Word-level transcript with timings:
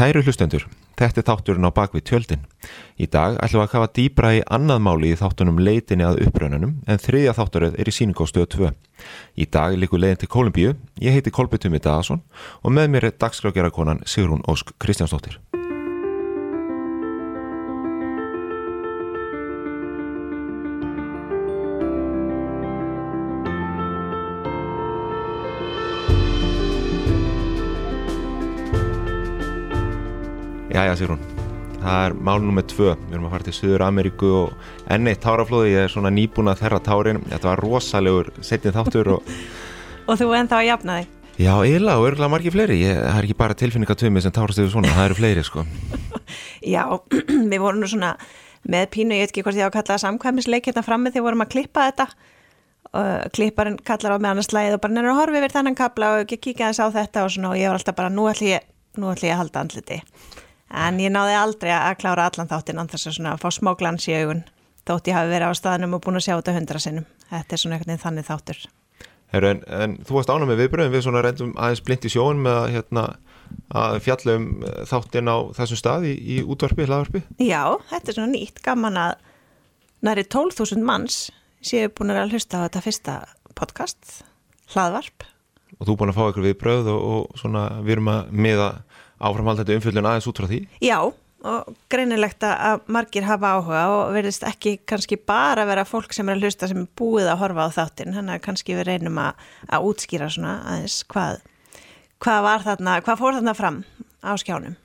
Kæru 0.00 0.22
hlustendur, 0.24 0.62
þetta 0.96 1.20
er 1.20 1.24
þátturinn 1.28 1.68
á 1.68 1.76
bakvið 1.76 2.04
tjöldin. 2.08 2.46
Í 2.96 3.04
dag 3.12 3.34
ætlum 3.36 3.60
við 3.60 3.64
að 3.66 3.72
kafa 3.74 3.90
dýbra 3.98 4.30
í 4.32 4.40
annað 4.56 4.80
máli 4.86 5.10
í 5.12 5.18
þáttunum 5.20 5.60
leitinni 5.60 6.06
að 6.08 6.22
uppröðunum 6.24 6.72
en 6.88 7.02
þriðja 7.04 7.36
þátturöð 7.36 7.76
er 7.76 7.92
í 7.92 7.96
síningástöðu 7.98 8.48
2. 8.56 8.72
Í 9.36 9.50
dag 9.52 9.76
likur 9.76 10.00
leiðin 10.00 10.24
til 10.24 10.32
Kolumbíu, 10.32 10.74
ég 11.04 11.20
heiti 11.20 11.36
Kolby 11.36 11.60
Tumi 11.60 11.84
Dagason 11.84 12.24
og 12.64 12.78
með 12.80 12.94
mér 12.96 13.10
er 13.10 13.18
dagskrákjarakonan 13.20 14.06
Sigrún 14.08 14.40
Ósk 14.48 14.72
Kristjánsdóttir. 14.80 15.36
Jæja 30.70 30.92
Sigrún, 30.94 31.22
það 31.80 32.04
er 32.04 32.14
mál 32.22 32.36
nummið 32.44 32.66
tvö, 32.70 32.92
við 32.94 33.14
erum 33.16 33.24
að 33.26 33.32
fara 33.34 33.46
til 33.48 33.54
Suður 33.56 33.82
Ameríku 33.88 34.28
og 34.38 34.66
enni 34.94 35.16
táraflóði, 35.18 35.72
ég 35.72 35.86
er 35.88 35.90
svona 35.90 36.12
nýbúin 36.14 36.50
að 36.52 36.60
þerra 36.60 36.78
tárin, 36.86 37.18
þetta 37.26 37.48
var 37.48 37.62
rosalegur 37.64 38.28
setnið 38.46 38.76
þáttur 38.76 39.10
og... 39.16 39.32
og 40.08 40.20
þú 40.20 40.28
ennþá 40.38 40.60
að 40.60 40.68
jafna 40.68 40.98
þig? 41.00 41.16
Já, 41.40 41.50
eiginlega 41.56 41.98
og 41.98 42.06
örgulega 42.06 42.32
margir 42.36 42.54
fleiri, 42.54 42.76
ég, 42.84 43.00
það 43.00 43.18
er 43.18 43.26
ekki 43.26 43.36
bara 43.40 43.56
tilfinningatömi 43.64 44.22
sem 44.22 44.34
tárast 44.36 44.62
yfir 44.62 44.70
svona, 44.76 44.92
það 44.94 45.08
eru 45.08 45.18
fleiri 45.18 45.44
sko. 45.48 45.64
Já, 46.76 46.84
við 47.50 47.58
vorum 47.64 47.82
nú 47.82 47.88
svona 47.90 48.12
með 48.70 48.90
pínu, 48.94 49.16
ég 49.18 49.26
veit 49.26 49.32
ekki 49.32 49.44
hvort 49.46 49.58
ég 49.58 49.66
á 49.66 49.70
að 49.72 49.78
kalla 49.80 49.96
það 49.96 50.04
samkvæmisleik 50.04 50.68
hérna 50.70 50.84
frammi 50.86 51.10
þegar 51.10 51.26
vorum 51.32 51.46
að 51.46 51.54
klippa 51.56 51.88
þetta. 51.88 52.06
Klipparinn 53.34 53.80
kallar 53.86 54.14
á 54.14 54.18
með 54.18 54.30
annars 54.34 54.50
slæðið 54.50 54.76
og 54.76 54.84
bara 54.84 54.94
nefnir 54.94 55.12
að 55.14 55.18
horfi 55.20 55.40
yfir 55.40 55.54
þennan 55.54 55.78
kapla 55.78 56.12
og 56.14 56.22
ekki 56.24 56.40
kíkja 56.48 56.70
þess 56.70 56.82
á 56.82 56.86
þetta 56.98 57.24
og 57.24 57.34
svona 57.34 57.52
og 57.54 57.60
ég 57.60 57.70
var 57.70 57.78
alltaf 57.78 57.96
bara 57.96 58.12
nú 58.12 58.26
ætlum 58.30 58.50
ég, 58.50 58.64
ég 58.98 59.30
að 59.30 59.40
halda 59.40 59.62
andliti 59.62 60.00
en 60.70 61.00
ég 61.02 61.12
náði 61.12 61.36
aldrei 61.38 61.72
að 61.74 61.98
klára 62.02 62.30
allan 62.30 62.50
þáttinn 62.50 62.80
anþess 62.82 63.10
að 63.10 63.16
svona 63.18 63.36
fá 63.40 63.48
smá 63.54 63.74
glans 63.78 64.06
í 64.08 64.16
augun 64.16 64.44
þótt 64.90 65.10
ég 65.10 65.16
hafi 65.16 65.30
verið 65.30 65.52
á 65.52 65.54
staðnum 65.58 65.96
og 65.96 66.04
búin 66.04 66.18
að 66.18 66.26
sjá 66.26 66.34
þetta 66.36 66.54
hundra 66.56 66.82
sinnum. 66.82 67.08
Þetta 67.30 67.54
er 67.56 67.62
svona 67.62 67.76
einhvern 67.76 67.92
veginn 67.92 68.04
þannig 68.04 68.28
þáttur. 68.28 68.60
Heru, 69.30 69.50
en, 69.52 69.60
en 69.70 69.96
þú 70.06 70.16
varst 70.16 70.32
ánum 70.32 70.50
með 70.50 70.62
viðbröðum 70.64 70.94
við 70.94 71.04
svona 71.06 71.22
reyndum 71.22 71.50
aðeins 71.54 71.82
blind 71.86 72.06
í 72.06 72.10
sjón 72.10 72.40
með 72.42 72.56
að, 72.56 72.70
hérna, 72.74 73.04
að 73.82 73.98
fjallum 74.06 74.46
þáttinn 74.90 75.30
á 75.30 75.36
þessum 75.60 75.80
stað 75.80 76.06
í, 76.10 76.14
í 76.18 76.38
útvarpi, 76.42 76.86
hlaðvarpi? 76.88 77.22
Já, 77.38 77.62
þetta 77.92 78.10
er 78.10 78.18
svona 78.18 78.32
nýtt, 78.32 78.62
gaman 78.64 78.98
að 78.98 79.12
næri 80.06 80.26
12.000 80.26 80.86
manns 80.88 81.20
séu 81.62 81.92
búin 81.94 82.14
að 82.14 82.34
hlusta 82.34 82.58
á 82.58 82.66
þetta 82.66 82.84
fyrsta 82.88 83.16
podcast, 83.54 84.16
hlaðvarp. 84.74 85.28
Og 85.78 85.86
þú 85.86 85.98
búin 86.00 86.10
að 86.10 86.18
fá 86.18 86.24
ykkur 86.26 86.48
viðbröð 86.48 86.90
og, 86.90 87.06
og 87.14 87.38
svona 87.38 87.68
við 87.84 87.98
erum 87.98 88.10
að 88.10 88.34
miða 88.34 88.70
áframhaldandi 89.20 89.76
umfjöldun 89.76 90.08
aðeins 90.08 90.28
út 90.30 90.40
frá 90.40 90.48
því? 90.50 90.60
Já, 90.84 90.98
og 91.50 91.76
greinilegt 91.92 92.44
að 92.44 92.82
margir 92.92 93.24
hafa 93.28 93.54
áhuga 93.56 93.84
og 93.94 94.12
verðist 94.16 94.44
ekki 94.48 94.76
kannski 94.88 95.16
bara 95.16 95.64
vera 95.68 95.86
fólk 95.88 96.12
sem 96.16 96.28
er 96.28 96.38
að 96.38 96.48
hlusta 96.48 96.68
sem 96.68 96.82
er 96.82 96.90
búið 96.98 97.30
að 97.32 97.40
horfa 97.44 97.68
á 97.68 97.76
þáttin, 97.78 98.14
þannig 98.16 98.36
að 98.36 98.44
kannski 98.48 98.76
við 98.76 98.88
reynum 98.90 99.20
að, 99.22 99.46
að 99.68 99.88
útskýra 99.90 100.28
svona 100.32 100.56
aðeins 100.72 100.98
hvað, 101.12 101.40
hvað 102.20 102.42
var 102.48 102.66
þarna, 102.66 102.98
hvað 103.06 103.22
fór 103.22 103.38
þarna 103.38 103.56
fram 103.56 103.80
á 104.20 104.32
skjánum. 104.40 104.76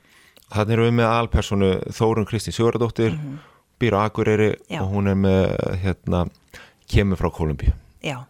Þannig 0.46 0.78
erum 0.78 0.88
við 0.88 0.96
með 1.00 1.12
alpersonu 1.12 1.74
Þórun 1.98 2.30
Kristi 2.30 2.54
Sigurðardóttir, 2.54 3.16
mm 3.16 3.20
-hmm. 3.26 3.44
býr 3.82 3.98
á 3.98 4.00
Akureyri 4.06 4.52
Já. 4.70 4.82
og 4.84 4.94
hún 4.94 5.10
er 5.10 5.18
með, 5.18 5.58
hérna, 5.84 6.28
kemur 6.88 7.20
frá 7.20 7.32
Kolumbíu. 7.32 7.74
Já 8.06 8.24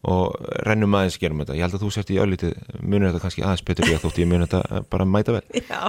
og 0.00 0.32
rennum 0.64 0.94
aðeins 0.96 1.20
gerum 1.20 1.42
þetta. 1.42 1.58
Ég 1.58 1.64
held 1.66 1.76
að 1.76 1.82
þú 1.84 1.90
sért 1.92 2.12
í 2.14 2.22
öllítið, 2.22 2.52
munir 2.80 3.10
þetta 3.10 3.24
kannski 3.24 3.44
aðeins 3.44 3.66
betur 3.68 3.90
ég 3.90 4.00
þótt 4.00 4.20
ég 4.22 4.30
mun 4.30 4.44
þetta 4.46 4.60
bara 4.92 5.04
mæta 5.04 5.30
vel. 5.36 5.46
Já, 5.72 5.82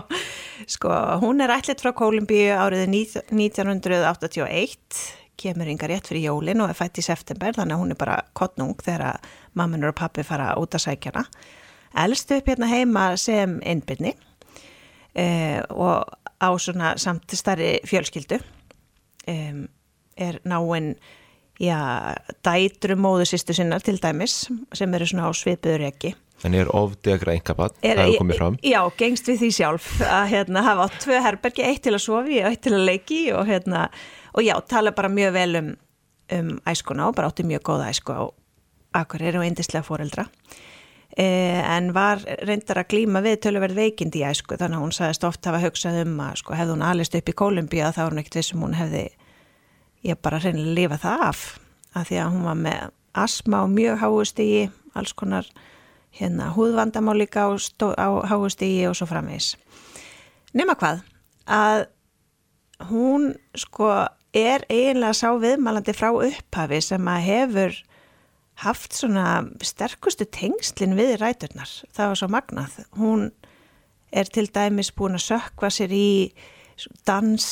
sko, 0.68 0.92
hún 1.24 1.38
er 1.46 1.56
ætlit 1.56 1.84
frá 1.84 1.92
Kolumbíu 1.96 2.52
árið 2.58 2.84
1981 2.92 5.22
kemur 5.42 5.70
yngar 5.72 5.92
rétt 5.92 6.10
fyrir 6.10 6.30
jólin 6.30 6.62
og 6.64 6.72
er 6.72 6.78
fætt 6.78 7.00
í 7.02 7.06
september 7.06 7.56
þannig 7.56 7.76
að 7.76 7.82
hún 7.82 7.94
er 7.94 8.00
bara 8.00 8.18
kottnung 8.38 8.76
þegar 8.84 9.22
mammanur 9.58 9.94
og 9.94 10.00
pappi 10.02 10.26
fara 10.28 10.54
út 10.60 10.76
að 10.78 10.86
sækjana 10.86 11.26
elstu 12.04 12.40
upp 12.40 12.52
hérna 12.52 12.70
heima 12.72 13.06
sem 13.20 13.58
innbyrni 13.68 14.14
eh, 15.16 15.60
og 15.70 16.06
á 16.42 16.50
svona 16.58 16.96
samt 17.02 17.34
starri 17.38 17.80
fjölskyldu 17.88 18.40
eh, 19.28 19.64
er 20.18 20.40
náinn 20.48 20.94
já, 21.62 21.80
dætru 22.46 22.98
móðusistu 22.98 23.56
sinnar 23.56 23.84
til 23.86 24.00
dæmis 24.02 24.44
sem 24.74 24.98
eru 24.98 25.08
svona 25.10 25.30
á 25.30 25.32
svipuður 25.38 25.86
ekki. 25.92 26.16
En 26.42 26.58
er 26.58 26.72
ofdegra 26.74 27.36
einkabann, 27.36 27.76
það 27.84 28.00
hefur 28.02 28.24
komið 28.24 28.40
fram? 28.40 28.58
Já, 28.66 28.80
gengst 28.98 29.30
við 29.30 29.44
því 29.44 29.52
sjálf 29.60 29.92
að 30.08 30.32
hérna, 30.32 30.66
hafa 30.66 30.88
tvö 31.04 31.22
herbergi, 31.22 31.68
eitt 31.68 31.84
til 31.86 31.94
að 31.94 32.04
sofi 32.08 32.42
og 32.42 32.50
eitt 32.50 32.64
til 32.66 32.74
að 32.74 32.88
leiki 32.90 33.22
og, 33.36 33.46
hérna, 33.46 33.86
og 34.34 34.48
já, 34.48 34.56
tala 34.66 34.96
bara 34.98 35.12
mjög 35.14 35.36
vel 35.38 35.62
um, 35.62 35.72
um 36.34 36.52
æskuna 36.72 37.12
og 37.12 37.16
bara 37.20 37.30
átti 37.30 37.46
mjög 37.46 37.62
góða 37.70 37.92
æsku 37.94 38.18
á 38.18 38.24
akkur 38.98 39.24
eru 39.24 39.46
eindislega 39.46 39.86
fóreldra. 39.86 40.26
Eh, 41.18 41.60
en 41.76 41.92
var 41.92 42.22
reyndar 42.48 42.80
að 42.82 42.94
glýma 42.94 43.20
við 43.24 43.42
töluverð 43.44 43.76
veikind 43.76 44.16
í 44.16 44.24
æsku 44.24 44.56
þannig 44.56 44.80
að 44.80 44.86
hún 44.86 44.94
sagðist 44.96 45.26
ofta 45.28 45.50
að 45.50 45.58
hafa 45.58 45.68
hugsað 45.68 45.98
um 46.06 46.14
að 46.24 46.38
sko, 46.40 46.56
hefði 46.56 46.76
hún 46.78 46.86
alist 46.88 47.18
upp 47.20 47.28
í 47.28 47.36
Kólumbíða 47.42 47.90
þá 47.92 48.00
er 48.04 48.14
hún 48.14 48.22
ekkert 48.22 48.38
vissum 48.40 48.64
hún 48.64 48.78
hefði 48.80 49.02
ég 50.06 50.20
bara 50.22 50.42
reynilega 50.42 50.78
lifa 50.78 51.02
það 51.02 51.28
af 51.28 51.44
af 51.92 52.08
því 52.08 52.20
að 52.24 52.32
hún 52.34 52.48
var 52.48 52.60
með 52.60 52.90
asma 53.12 53.64
og 53.66 53.74
mjög 53.74 53.98
háustígi, 54.00 54.70
alls 54.96 55.14
konar 55.14 55.48
hérna 56.16 56.52
húðvandamá 56.56 57.16
líka 57.16 57.48
á, 57.48 57.52
á 58.00 58.08
háustígi 58.32 58.88
og 58.88 58.96
svo 58.96 59.08
framvegs 59.10 59.56
nema 60.56 60.76
hvað 60.80 61.04
að 61.48 61.86
hún 62.90 63.34
sko 63.56 63.92
er 64.36 64.64
eiginlega 64.72 65.16
sá 65.16 65.30
viðmælandi 65.40 65.96
frá 65.96 66.12
upphafi 66.12 66.80
sem 66.84 67.08
að 67.12 67.26
hefur 67.28 67.78
haft 68.62 68.96
svona 68.96 69.44
sterkustu 69.66 70.28
tengslinn 70.30 70.96
við 70.98 71.18
ræturnar, 71.22 71.72
það 71.96 72.12
var 72.12 72.20
svo 72.20 72.30
magnað. 72.32 72.76
Hún 73.00 73.30
er 74.12 74.30
til 74.30 74.48
dæmis 74.54 74.92
búin 74.94 75.18
að 75.18 75.28
sökva 75.32 75.72
sér 75.74 75.94
í 75.96 76.32
dans 77.08 77.46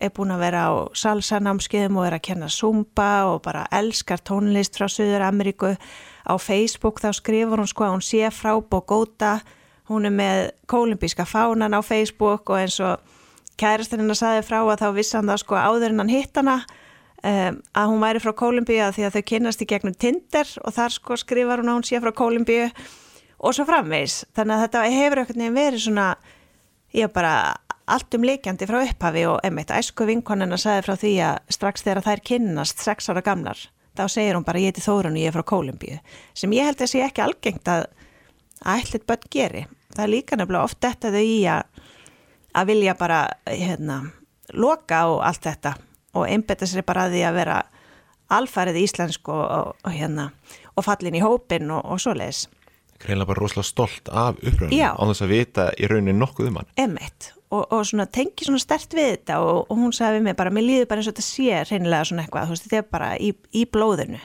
er 0.00 0.12
búin 0.12 0.34
að 0.34 0.42
vera 0.44 0.62
á 0.68 0.72
salsanámskiðum 0.96 1.98
og 2.00 2.06
er 2.08 2.16
að 2.18 2.26
kenna 2.28 2.48
zumba 2.52 3.10
og 3.30 3.42
bara 3.46 3.66
elskar 3.72 4.20
tónlist 4.20 4.76
frá 4.76 4.88
Suður 4.92 5.24
Ameríku. 5.28 5.74
Á 6.26 6.34
Facebook 6.42 7.00
þá 7.00 7.12
skrifur 7.16 7.62
hún 7.62 7.70
sko 7.70 7.86
að 7.86 7.94
hún 7.96 8.04
sé 8.04 8.30
frá 8.34 8.56
Bogota, 8.60 9.40
hún 9.88 10.08
er 10.08 10.14
með 10.14 10.40
kolumbíska 10.66 11.24
fánan 11.24 11.76
á 11.76 11.80
Facebook 11.80 12.50
og 12.50 12.58
eins 12.60 12.80
og 12.82 12.98
kærastinn 13.60 14.10
að 14.10 14.20
saði 14.20 14.42
frá 14.44 14.58
að 14.64 14.82
þá 14.82 14.88
vissan 14.96 15.30
það 15.30 15.42
sko 15.44 15.56
áður 15.56 15.94
en 15.94 16.02
hann 16.02 16.12
hitt 16.12 16.36
hana 16.36 16.58
um, 17.22 17.58
að 17.72 17.90
hún 17.90 18.02
væri 18.04 18.22
frá 18.22 18.32
Kolumbíu 18.36 18.88
því 18.94 19.06
að 19.08 19.16
þau 19.16 19.24
kynast 19.30 19.64
í 19.64 19.68
gegnum 19.70 19.96
Tinder 19.96 20.50
og 20.62 20.74
þar 20.76 20.96
sko 20.96 21.18
skrifar 21.20 21.62
hún 21.62 21.72
að 21.72 21.78
hún 21.78 21.86
sé 21.88 22.00
frá 22.02 22.12
Kolumbíu 22.16 22.68
og 23.36 23.56
svo 23.56 23.66
framvegs. 23.68 24.24
Þannig 24.36 24.56
að 24.56 24.64
þetta 24.64 24.84
hefur 24.96 25.22
ekkert 25.22 25.40
nefn 25.40 25.58
verið 25.58 25.84
svona, 25.86 26.06
ég 26.96 27.12
bara 27.12 27.54
allt 27.86 28.14
um 28.18 28.24
leikjandi 28.26 28.66
frá 28.66 28.80
upphafi 28.82 29.24
og 29.30 29.40
emitt 29.46 29.70
æsku 29.74 30.06
vinkonina 30.08 30.58
sagði 30.58 30.86
frá 30.88 30.96
því 30.98 31.14
að 31.28 31.54
strax 31.54 31.86
þegar 31.86 32.04
þær 32.06 32.22
kynnast 32.30 32.82
sex 32.82 33.10
ára 33.12 33.22
gamlar 33.26 33.60
þá 33.96 34.04
segir 34.12 34.36
hún 34.36 34.46
bara 34.46 34.60
ég 34.60 34.72
heiti 34.72 34.84
Þórun 34.84 35.16
og 35.16 35.22
ég 35.22 35.30
er 35.30 35.36
frá 35.36 35.46
Kólumbíu 35.46 36.00
sem 36.36 36.52
ég 36.56 36.68
held 36.68 36.82
að 36.82 36.92
sé 36.92 37.02
ekki 37.04 37.24
algengt 37.24 37.70
að 37.70 37.86
ætlit 38.66 39.06
börn 39.06 39.28
geri. 39.30 39.66
Það 39.94 40.02
er 40.04 40.12
líka 40.12 40.36
nefnilega 40.36 40.68
oft 40.68 40.80
þetta 40.82 41.12
þau 41.12 41.22
í 41.22 41.38
að 41.50 41.82
að 42.56 42.70
vilja 42.70 42.94
bara 42.96 43.20
hérna, 43.44 43.98
loka 44.56 45.02
og 45.12 45.20
allt 45.28 45.44
þetta 45.44 45.74
og 46.16 46.24
einbetta 46.24 46.68
sér 46.68 46.86
bara 46.88 47.06
að 47.06 47.16
því 47.16 47.24
að 47.28 47.40
vera 47.40 47.56
alfærið 48.32 48.78
íslensk 48.80 49.28
og, 49.28 49.42
og, 49.44 49.74
og, 49.84 49.90
hérna, 49.92 50.30
og 50.74 50.86
fallin 50.86 51.18
í 51.18 51.22
hópin 51.22 51.68
og 51.70 52.00
svo 52.00 52.14
leiðis 52.16 52.46
Greinlega 53.02 53.28
bara 53.28 53.42
rosalega 53.42 53.68
stolt 53.68 54.08
af 54.08 54.38
uppröðinu 54.40 54.92
á 54.96 55.02
þess 55.10 55.24
að 55.24 55.32
vita 55.32 55.66
í 55.76 55.88
raunin 55.90 56.20
nokkuð 56.20 56.50
um 56.50 56.60
hann. 56.60 56.70
Emmett 56.80 57.30
og, 57.50 57.64
og 57.70 57.84
svona 57.86 58.06
tengi 58.10 58.46
svona 58.46 58.62
stert 58.62 58.96
við 58.96 59.10
þetta 59.12 59.38
og, 59.44 59.62
og 59.70 59.80
hún 59.80 59.94
sagði 59.96 60.20
við 60.20 60.28
mig 60.28 60.38
bara, 60.38 60.52
mér 60.54 60.66
líður 60.66 60.90
bara 60.90 61.02
eins 61.02 61.10
og 61.10 61.16
þetta 61.16 61.26
sé 61.26 61.62
reynilega 61.70 62.08
svona 62.10 62.24
eitthvað, 62.24 62.48
þú 62.48 62.56
veist, 62.56 62.66
þetta 62.66 62.80
er 62.80 62.88
bara 62.96 63.10
í, 63.20 63.32
í 63.52 63.64
blóðinu. 63.70 64.22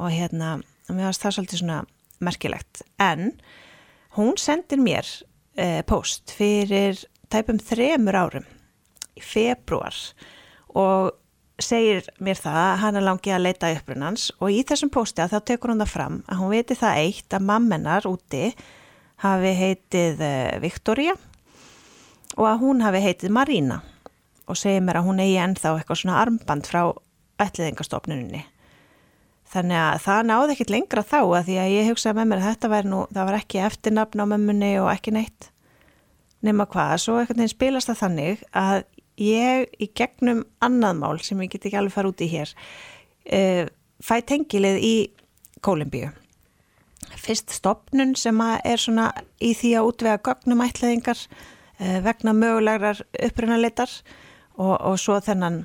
Og 0.00 0.14
hérna 0.14 0.54
mér 0.88 1.08
finnst 1.08 1.26
það 1.26 1.36
svolítið 1.36 1.62
svona 1.62 1.78
merkilegt. 2.22 2.82
En 3.02 3.32
hún 4.16 4.36
sendir 4.40 4.82
mér 4.82 5.08
eh, 5.56 5.80
post 5.86 6.34
fyrir 6.36 7.00
tæpum 7.32 7.60
þremur 7.62 8.18
árum 8.18 8.48
í 9.16 9.24
februar 9.24 9.96
og 10.72 11.12
segir 11.64 12.06
mér 12.22 12.38
það 12.40 12.60
að 12.62 12.78
hann 12.82 12.98
er 12.98 13.06
langið 13.06 13.36
að 13.36 13.44
leita 13.46 13.72
upprunans 13.76 14.28
og 14.38 14.52
í 14.52 14.62
þessum 14.68 14.92
posti 14.92 15.24
að 15.24 15.34
þá 15.34 15.48
tekur 15.50 15.72
hún 15.72 15.82
það 15.84 15.92
fram 15.94 16.20
að 16.26 16.42
hún 16.42 16.52
veitir 16.52 16.80
það 16.80 17.02
eitt 17.02 17.36
að 17.36 17.46
mammenar 17.50 18.08
úti 18.10 18.44
hafi 19.22 19.54
heitið 19.58 20.22
eh, 20.26 20.58
Viktoria 20.62 21.14
og 22.36 22.46
að 22.48 22.60
hún 22.64 22.82
hafi 22.84 23.02
heitið 23.04 23.34
Marína 23.34 23.82
og 24.50 24.58
segir 24.58 24.82
mér 24.84 25.00
að 25.00 25.08
hún 25.08 25.22
eigi 25.22 25.38
ennþá 25.40 25.76
eitthvað 25.76 26.00
svona 26.02 26.18
armband 26.22 26.68
frá 26.68 26.82
ætliðingastofnuninni. 27.42 28.42
Þannig 29.52 29.78
að 29.78 29.98
það 30.06 30.20
náði 30.28 30.54
ekkit 30.54 30.72
lengra 30.72 31.04
þá 31.04 31.18
að 31.20 31.48
því 31.48 31.56
að 31.60 31.72
ég 31.74 31.88
hugsaði 31.90 32.18
með 32.18 32.28
mér 32.30 32.40
að 32.40 32.48
þetta 32.48 32.70
væri 32.72 32.90
nú, 32.92 33.00
það 33.12 33.28
var 33.28 33.38
ekki 33.38 33.64
eftirnafn 33.66 34.22
á 34.24 34.26
mömmunni 34.30 34.70
og 34.80 34.88
ekki 34.92 35.14
neitt. 35.16 35.48
nema 36.42 36.64
hvað, 36.66 36.96
svo 36.98 37.20
einhvern 37.20 37.38
veginn 37.38 37.52
spilast 37.52 37.86
það 37.86 37.98
þannig 38.00 38.40
að 38.58 38.80
ég 39.20 39.68
í 39.78 39.90
gegnum 39.94 40.44
annað 40.64 40.98
mál 41.00 41.22
sem 41.24 41.40
ég 41.44 41.52
get 41.52 41.68
ekki 41.68 41.78
alveg 41.80 41.94
fara 41.94 42.12
út 42.12 42.24
í 42.24 42.30
hér 42.32 42.52
uh, 42.52 43.64
fæ 44.02 44.16
tengilið 44.28 44.82
í 44.82 44.94
Kólumbíu 45.62 46.10
fyrst 47.22 47.52
stopnun 47.54 48.16
sem 48.18 48.38
er 48.42 48.80
svona 48.80 49.10
í 49.42 49.52
því 49.54 49.74
að 49.78 49.90
útvega 49.90 50.22
gögnum 50.26 50.64
ætlaðingar 50.64 51.20
uh, 51.20 51.98
vegna 52.04 52.34
mögulegar 52.36 53.04
upprunalitar 53.20 53.92
og, 54.56 54.74
og 54.80 54.98
svo 55.00 55.20
þennan 55.22 55.64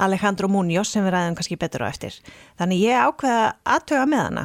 Alejandro 0.00 0.48
Munoz 0.48 0.94
sem 0.94 1.04
við 1.04 1.12
ræðum 1.12 1.36
kannski 1.36 1.58
betur 1.60 1.84
á 1.84 1.90
eftir. 1.90 2.14
Þannig 2.56 2.86
ég 2.86 3.02
ákveða 3.04 3.42
aðtöga 3.68 4.06
með 4.08 4.22
hana 4.24 4.44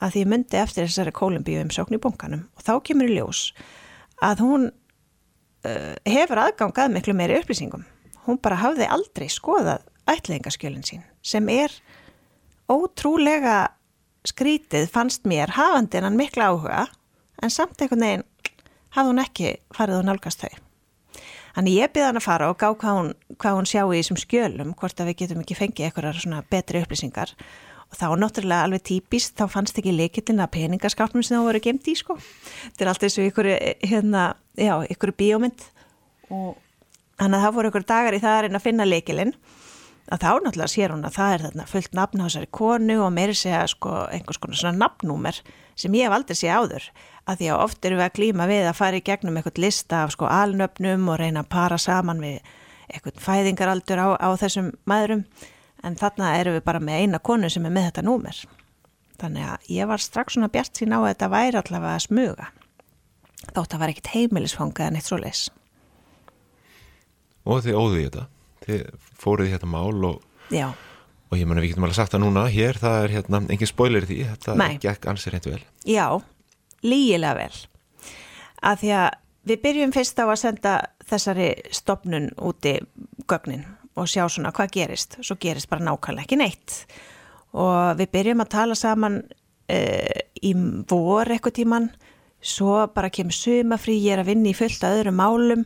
að 0.00 0.14
því 0.14 0.22
ég 0.22 0.30
myndi 0.32 0.60
eftir 0.60 0.88
þessari 0.88 1.12
Kólumbíu 1.16 1.60
um 1.60 1.72
sókn 1.72 1.98
í 1.98 2.00
bunkanum 2.00 2.46
og 2.56 2.64
þá 2.64 2.72
kemur 2.88 3.10
í 3.10 3.18
ljós 3.18 3.42
að 4.24 4.42
hún 4.44 4.70
hefur 5.64 6.42
aðgangað 6.44 6.92
miklu 6.92 7.14
meiri 7.16 7.38
upplýsingum. 7.40 7.84
Hún 8.24 8.40
bara 8.42 8.60
hafði 8.60 8.88
aldrei 8.88 9.28
skoðað 9.32 9.84
ætlaðingaskjölinn 10.10 10.84
sín 10.86 11.04
sem 11.24 11.48
er 11.52 11.72
ótrúlega 12.70 13.72
skrítið 14.24 14.88
fannst 14.92 15.26
mér 15.28 15.52
hafandi 15.56 16.00
en 16.00 16.08
hann 16.08 16.20
miklu 16.20 16.44
áhuga 16.44 16.86
en 17.42 17.52
samt 17.52 17.80
einhvern 17.80 18.04
veginn 18.04 18.28
hafði 18.94 19.10
hún 19.10 19.24
ekki 19.24 19.50
farið 19.74 20.00
og 20.00 20.08
nálgast 20.08 20.44
þau. 20.44 20.54
Þannig 21.54 21.76
ég 21.78 21.92
byrði 21.94 22.08
hann 22.08 22.18
að 22.18 22.26
fara 22.26 22.48
og 22.50 22.58
gá 22.58 22.66
hvað 22.72 22.96
hún, 22.98 23.10
hvað 23.38 23.56
hún 23.58 23.68
sjá 23.70 23.82
í 23.84 24.00
þessum 24.00 24.18
skjölum, 24.18 24.72
hvort 24.74 25.00
að 25.00 25.10
við 25.10 25.18
getum 25.22 25.42
ekki 25.44 25.58
fengið 25.58 25.86
eitthvað 25.88 26.40
betri 26.50 26.82
upplýsingar 26.82 27.34
þá 27.98 28.06
náttúrulega 28.20 28.66
alveg 28.66 28.84
típist, 28.90 29.34
þá 29.38 29.48
fannst 29.52 29.78
ekki 29.80 29.94
leikillin 29.94 30.42
að 30.44 30.52
peningaskátnum 30.56 31.24
sem 31.24 31.38
þá 31.38 31.46
voru 31.48 31.62
gemt 31.64 31.88
í 31.90 31.96
sko. 31.98 32.18
Þetta 32.18 32.84
er 32.84 32.92
alltaf 32.92 33.08
eins 33.08 33.18
og 33.20 33.28
ykkur, 33.30 33.50
hérna, 33.84 34.24
já, 34.58 34.74
ykkur 34.94 35.14
bíómynd. 35.18 35.66
Og 36.34 36.54
þannig 37.20 37.38
að 37.38 37.44
það 37.46 37.58
voru 37.58 37.72
ykkur 37.72 37.86
dagar 37.88 38.16
í 38.16 38.22
það 38.22 38.38
að 38.38 38.42
reyna 38.46 38.60
að 38.60 38.66
finna 38.68 38.88
leikillin 38.88 39.34
að 40.12 40.20
þá 40.20 40.30
náttúrulega 40.44 40.72
sér 40.72 40.92
hún 40.92 41.06
að 41.08 41.16
það 41.16 41.34
er 41.34 41.44
þarna 41.46 41.66
fullt 41.70 41.94
nafn 41.96 42.20
á 42.20 42.26
þessari 42.26 42.50
konu 42.52 42.96
og 43.00 43.12
meiri 43.14 43.36
segja 43.38 43.62
sko 43.72 43.92
einhvers 44.12 44.40
konar 44.42 44.60
svona 44.60 44.82
nafnúmer 44.82 45.38
sem 45.80 45.96
ég 45.96 46.08
hef 46.08 46.16
aldrei 46.16 46.36
séð 46.36 46.58
áður. 46.58 46.88
Að 47.24 47.40
því 47.40 47.48
að 47.54 47.62
oft 47.64 47.88
eru 47.88 47.98
við 47.98 48.04
að 48.04 48.16
klíma 48.18 48.48
við 48.50 48.68
að 48.68 48.76
fara 48.76 49.00
í 49.00 49.04
gegnum 49.06 49.38
eitthvað 49.40 49.62
lista 49.64 50.02
af 50.04 50.12
sko 50.12 50.28
alnöfnum 50.28 51.08
og 51.08 51.18
reyna 51.22 51.44
að 51.44 51.50
para 51.54 51.78
saman 51.80 52.20
við 52.20 52.52
eitthvað 52.92 53.22
fæðingaraldur 53.24 54.02
á, 54.04 54.08
á 54.20 54.28
þessum 54.36 54.74
maðurum 54.84 55.24
en 55.84 55.96
þarna 56.00 56.34
eru 56.40 56.56
við 56.56 56.64
bara 56.66 56.82
með 56.82 57.04
eina 57.04 57.20
konu 57.20 57.50
sem 57.52 57.66
er 57.68 57.74
með 57.74 57.90
þetta 57.90 58.06
númer. 58.06 58.38
Þannig 59.20 59.48
að 59.52 59.68
ég 59.76 59.88
var 59.90 60.02
strax 60.02 60.34
svona 60.34 60.50
bjart 60.52 60.80
sín 60.80 60.94
á 60.96 60.98
að 60.98 61.10
þetta 61.12 61.32
væri 61.32 61.60
allavega 61.60 61.98
að 61.98 62.06
smuga. 62.08 62.48
Þótt 63.52 63.76
að 63.76 63.82
var 63.82 63.92
ekkit 63.92 64.10
heimilisfangað 64.14 64.88
en 64.88 64.98
eitt 64.98 65.08
svo 65.10 65.18
leis 65.20 65.42
Og 67.44 67.60
þið 67.60 67.76
óðuði 67.76 68.04
þetta. 68.06 68.24
Þið 68.64 68.84
fóruði 69.20 69.52
þetta 69.52 69.68
mál 69.68 70.06
og, 70.08 70.22
og 71.28 71.36
ég 71.36 71.48
menna 71.48 71.60
við 71.60 71.74
getum 71.74 71.84
alveg 71.84 71.98
sagt 71.98 72.14
það 72.14 72.22
núna 72.24 72.46
hér, 72.48 72.78
það 72.80 72.96
er 73.02 73.14
hérna 73.18 73.40
engin 73.52 73.68
spoiler 73.68 74.06
því, 74.08 74.16
þetta 74.30 74.56
Nei. 74.56 74.78
gekk 74.80 75.08
ansið 75.12 75.34
reynd 75.34 75.48
vel. 75.50 75.60
Já, 75.84 76.06
lígilega 76.86 77.36
vel. 77.42 78.14
Að 78.64 78.80
því 78.80 78.94
að 78.96 79.08
við 79.50 79.62
byrjum 79.66 79.92
fyrst 79.92 80.22
á 80.22 80.24
að 80.24 80.40
senda 80.40 80.74
þessari 81.04 81.50
stopnun 81.76 82.30
úti 82.40 82.78
gögnin 83.28 83.66
og 83.96 84.08
sjá 84.10 84.24
svona 84.28 84.50
hvað 84.54 84.72
gerist. 84.74 85.18
Svo 85.22 85.36
gerist 85.40 85.68
bara 85.70 85.84
nákvæmlega 85.86 86.24
ekki 86.26 86.38
neitt. 86.40 86.78
Og 87.54 87.94
við 88.00 88.10
byrjum 88.16 88.42
að 88.42 88.52
tala 88.56 88.74
saman 88.78 89.20
uh, 89.22 90.20
í 90.42 90.52
vor 90.90 91.30
eitthvað 91.30 91.56
tíman, 91.60 91.90
svo 92.44 92.86
bara 92.94 93.10
kemur 93.14 93.32
sumafrí, 93.36 93.94
ég 94.02 94.16
er 94.16 94.24
að 94.24 94.32
vinna 94.32 94.50
í 94.50 94.56
fullt 94.58 94.82
að 94.84 94.98
öðrum 95.00 95.20
málum, 95.22 95.62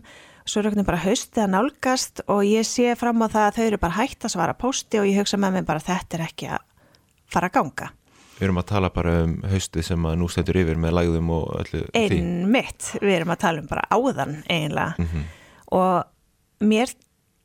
svo 0.48 0.62
er 0.62 0.76
bara 0.84 1.00
haustið 1.02 1.42
að 1.44 1.50
nálgast 1.56 2.20
og 2.28 2.44
ég 2.46 2.64
sé 2.64 2.92
fram 2.96 3.20
á 3.20 3.28
það 3.28 3.46
að 3.48 3.56
þau 3.58 3.64
eru 3.66 3.78
bara 3.82 3.96
hægt 3.98 4.24
að 4.24 4.32
svara 4.36 4.54
posti 4.56 5.00
og 5.00 5.08
ég 5.08 5.18
hugsa 5.20 5.36
með 5.40 5.58
mig 5.58 5.66
bara 5.68 5.82
þetta 5.84 6.16
er 6.16 6.22
ekki 6.28 6.46
að 6.54 6.62
fara 7.28 7.50
að 7.50 7.56
ganga. 7.58 7.88
Við 8.38 8.46
erum 8.46 8.60
að 8.62 8.68
tala 8.70 8.88
bara 8.94 9.12
um 9.24 9.34
haustið 9.50 9.84
sem 9.88 10.04
að 10.06 10.16
nú 10.20 10.28
stendur 10.30 10.60
yfir 10.60 10.78
með 10.78 10.94
lægðum 11.00 11.30
og 11.34 11.48
öllu 11.58 11.80
því 11.90 12.04
Einmitt, 12.20 12.86
við 13.02 13.16
erum 13.16 13.32
að 13.34 13.40
tala 13.42 13.60
um 13.64 13.68
bara 13.72 13.88
áðan 13.90 14.36
eiginlega 14.46 14.94
Mhm. 15.02 15.24
og 15.72 16.04
mér, 16.62 16.94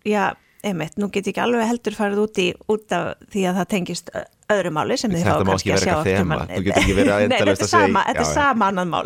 já, 0.06 0.34
einmitt, 0.64 0.96
nú 1.00 1.10
get 1.12 1.28
ég 1.28 1.34
ekki 1.34 1.44
alveg 1.44 1.68
heldur 1.68 1.96
farið 1.98 2.22
út 2.24 2.40
í 2.42 2.48
út 2.72 2.96
af 2.96 3.10
því 3.34 3.44
að 3.50 3.60
það 3.60 3.70
tengist 3.74 4.12
öðru 4.54 4.72
máli 4.76 4.98
sem 5.00 5.14
þið 5.14 5.28
má 5.28 5.46
kannski 5.50 5.74
að 5.76 5.84
sjá 5.84 5.96
þema. 6.08 6.40
Þú 6.50 6.62
getur 6.68 6.82
ekki 6.84 6.98
verið 6.98 7.14
að 7.16 7.24
Nei, 7.24 7.28
endalaust 7.28 7.64
þetta 7.64 7.68
er 7.68 7.74
sama, 7.74 8.04
þetta 8.10 8.24
Já, 8.24 8.28
er 8.28 8.34
sama 8.38 8.70
annan 8.72 8.94
mál. 8.94 9.06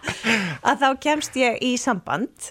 Að 0.68 0.84
þá 0.84 0.88
kemst 1.04 1.38
ég 1.40 1.58
í 1.64 1.72
samband 1.80 2.50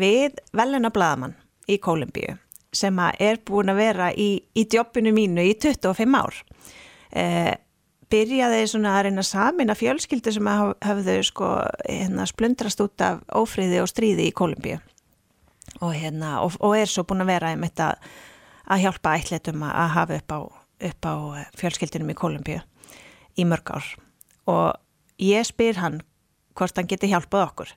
við 0.00 0.38
velina 0.56 0.92
bladamann 0.94 1.36
í 1.70 1.78
Kólumbíu 1.82 2.36
sem 2.72 3.00
er 3.18 3.40
búin 3.46 3.72
að 3.72 3.80
vera 3.82 4.12
í, 4.14 4.30
í 4.54 4.66
djobbinu 4.70 5.10
mínu 5.14 5.42
í 5.48 5.56
25 5.58 6.18
ár. 6.20 6.36
Eh, 7.10 7.54
byrjaði 8.10 8.62
svona 8.70 8.94
að 8.98 9.08
reyna 9.08 9.24
samin 9.26 9.72
að 9.72 9.82
fjölskyldu 9.82 10.34
sem 10.34 10.50
hafðu 10.50 11.16
sko 11.26 11.50
hérna 11.84 12.26
splundrast 12.30 12.82
út 12.82 13.02
af 13.06 13.20
ófríði 13.38 13.82
og 13.82 13.90
stríði 13.90 14.28
í 14.30 14.34
Kólumbíu 14.34 14.78
og 15.80 15.94
hérna 15.94 16.40
og, 16.44 16.58
og 16.60 16.76
er 16.78 16.90
svo 16.90 17.04
búin 17.08 17.24
að 17.24 17.32
vera 17.32 17.52
einmitt 17.54 17.80
að, 17.82 18.00
að 18.66 18.84
hjálpa 18.84 19.14
ætletum 19.18 19.64
að, 19.66 19.72
að 19.84 19.94
hafa 19.96 20.20
upp 20.20 20.34
á, 20.34 20.40
upp 20.90 21.08
á 21.08 21.14
fjölskyldunum 21.60 22.12
í 22.12 22.18
Kólumbíu 22.18 22.60
í 23.38 23.46
mörg 23.48 23.74
ár. 23.76 23.90
Og 24.50 25.22
ég 25.22 25.46
spyr 25.46 25.80
hann 25.80 26.00
hvort 26.58 26.76
hann 26.76 26.90
geti 26.90 27.10
hjálpað 27.10 27.46
okkur. 27.46 27.74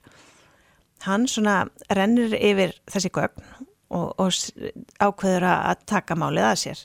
Hann 1.04 1.28
svona 1.30 1.64
rennir 1.92 2.34
yfir 2.36 2.74
þessi 2.90 3.12
gögn 3.14 3.44
og, 3.94 4.14
og 4.18 4.32
ákveður 5.02 5.46
að 5.50 5.84
taka 5.88 6.16
málið 6.18 6.48
að 6.48 6.56
sér. 6.64 6.82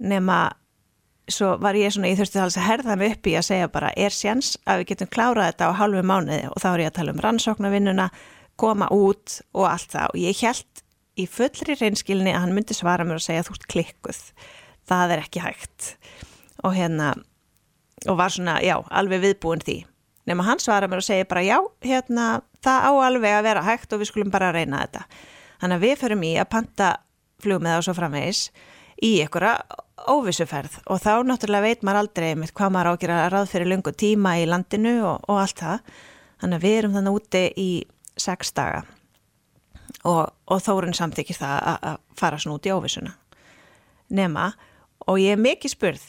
Nema 0.00 0.38
svo 1.32 1.56
var 1.58 1.76
ég 1.78 1.92
svona, 1.92 2.10
ég 2.10 2.18
þurfti 2.20 2.40
alls 2.42 2.56
að 2.60 2.68
herða 2.68 2.96
mig 2.98 3.16
upp 3.16 3.26
í 3.26 3.34
að 3.38 3.48
segja 3.48 3.70
bara, 3.72 3.90
er 3.98 4.14
séns 4.14 4.54
að 4.64 4.82
við 4.82 4.92
getum 4.92 5.10
klárað 5.14 5.50
þetta 5.50 5.70
á 5.70 5.78
halvu 5.80 6.02
mánuði? 6.06 6.42
Og 6.52 6.62
þá 6.62 6.68
er 6.70 6.82
ég 6.84 6.90
að 6.92 6.98
tala 7.00 7.14
um 7.14 7.22
rannsóknarvinnuna, 7.24 8.06
koma 8.60 8.88
út 8.94 9.40
og 9.54 9.68
allt 9.70 9.92
það. 9.94 10.12
Og 10.12 10.20
ég 10.22 10.42
held 10.44 10.82
í 11.16 11.26
fullri 11.30 11.76
reynskilni 11.78 12.34
að 12.34 12.44
hann 12.44 12.54
myndi 12.56 12.76
svara 12.76 13.06
mér 13.06 13.20
og 13.20 13.24
segja 13.24 13.44
þú 13.46 13.56
ert 13.56 13.68
klikkuð, 13.72 14.20
það 14.88 15.14
er 15.14 15.24
ekki 15.24 15.44
hægt. 15.44 15.90
Og 16.64 16.76
hérna 16.76 17.14
og 18.06 18.18
var 18.18 18.32
svona, 18.32 18.58
já, 18.64 18.76
alveg 18.92 19.22
viðbúin 19.22 19.64
því. 19.64 19.80
Nema 20.28 20.44
hann 20.46 20.60
svara 20.60 20.88
mér 20.90 21.00
og 21.00 21.06
segja 21.06 21.28
bara 21.28 21.44
já, 21.46 21.56
hérna, 21.86 22.42
það 22.64 22.88
á 22.88 22.92
alveg 23.06 23.36
að 23.38 23.46
vera 23.46 23.64
hægt 23.66 23.92
og 23.94 24.02
við 24.02 24.10
skulum 24.10 24.32
bara 24.34 24.52
reyna 24.54 24.82
þetta. 24.84 25.06
Þannig 25.62 25.78
að 25.78 25.86
við 25.86 25.98
förum 26.02 26.24
í 26.26 26.32
að 26.36 26.50
panta 26.52 26.90
flugmiða 27.42 27.80
og 27.80 27.86
svo 27.86 27.94
framvegis 27.96 28.42
í 29.04 29.12
einhverja 29.24 29.54
óvissuferð. 30.10 30.80
Og 30.92 31.00
þá 31.00 31.12
náttúrulega 31.26 31.70
veit 31.70 31.86
maður 31.86 32.02
aldrei 32.04 32.28
með 32.38 32.52
hvað 32.56 32.74
maður 32.74 32.92
á 32.92 32.94
að 33.16 33.30
ráð 33.32 33.50
fyrir 33.52 33.70
lungu 33.70 33.92
tíma 33.96 34.36
í 34.40 34.46
landinu 34.48 34.98
og, 35.06 35.24
og 35.30 35.40
allt 35.40 35.62
það. 35.62 35.94
Þannig 36.42 36.58
að 36.58 36.66
við 36.66 36.78
erum 36.78 36.96
þannig 36.96 37.16
úti 37.16 37.44
í 37.56 37.70
sex 38.16 38.52
daga. 38.56 38.84
Og, 40.06 40.26
og 40.50 40.62
Þórun 40.62 40.96
samþykir 40.96 41.38
það 41.38 41.56
að, 41.72 41.98
fara 42.18 42.38
svona 42.40 42.58
út 42.58 42.68
í 42.68 42.74
óvissuna. 42.74 43.14
Nema 44.16 44.50
og 45.06 45.18
ég 45.20 45.34
er 45.34 45.42
mikið 45.42 45.74
spurð 45.74 46.04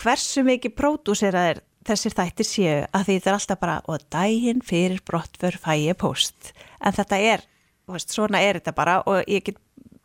hversu 0.00 0.42
mikið 0.46 0.74
pródúseraðir 0.78 1.62
þessir 1.86 2.14
þættir 2.16 2.48
séu 2.48 2.76
að 2.96 3.06
því 3.06 3.16
þetta 3.16 3.30
er 3.30 3.38
alltaf 3.38 3.60
bara 3.60 3.76
og 3.90 4.06
daginn 4.10 4.62
fyrir 4.64 5.02
brottför 5.06 5.58
fæ 5.60 5.74
ég 5.78 5.98
post 6.00 6.52
en 6.80 6.96
þetta 6.96 7.20
er, 7.20 7.44
veist, 7.90 8.14
svona 8.14 8.40
er 8.42 8.58
þetta 8.58 8.74
bara 8.74 8.96
og 9.06 9.28
ég 9.30 9.44
get 9.46 9.60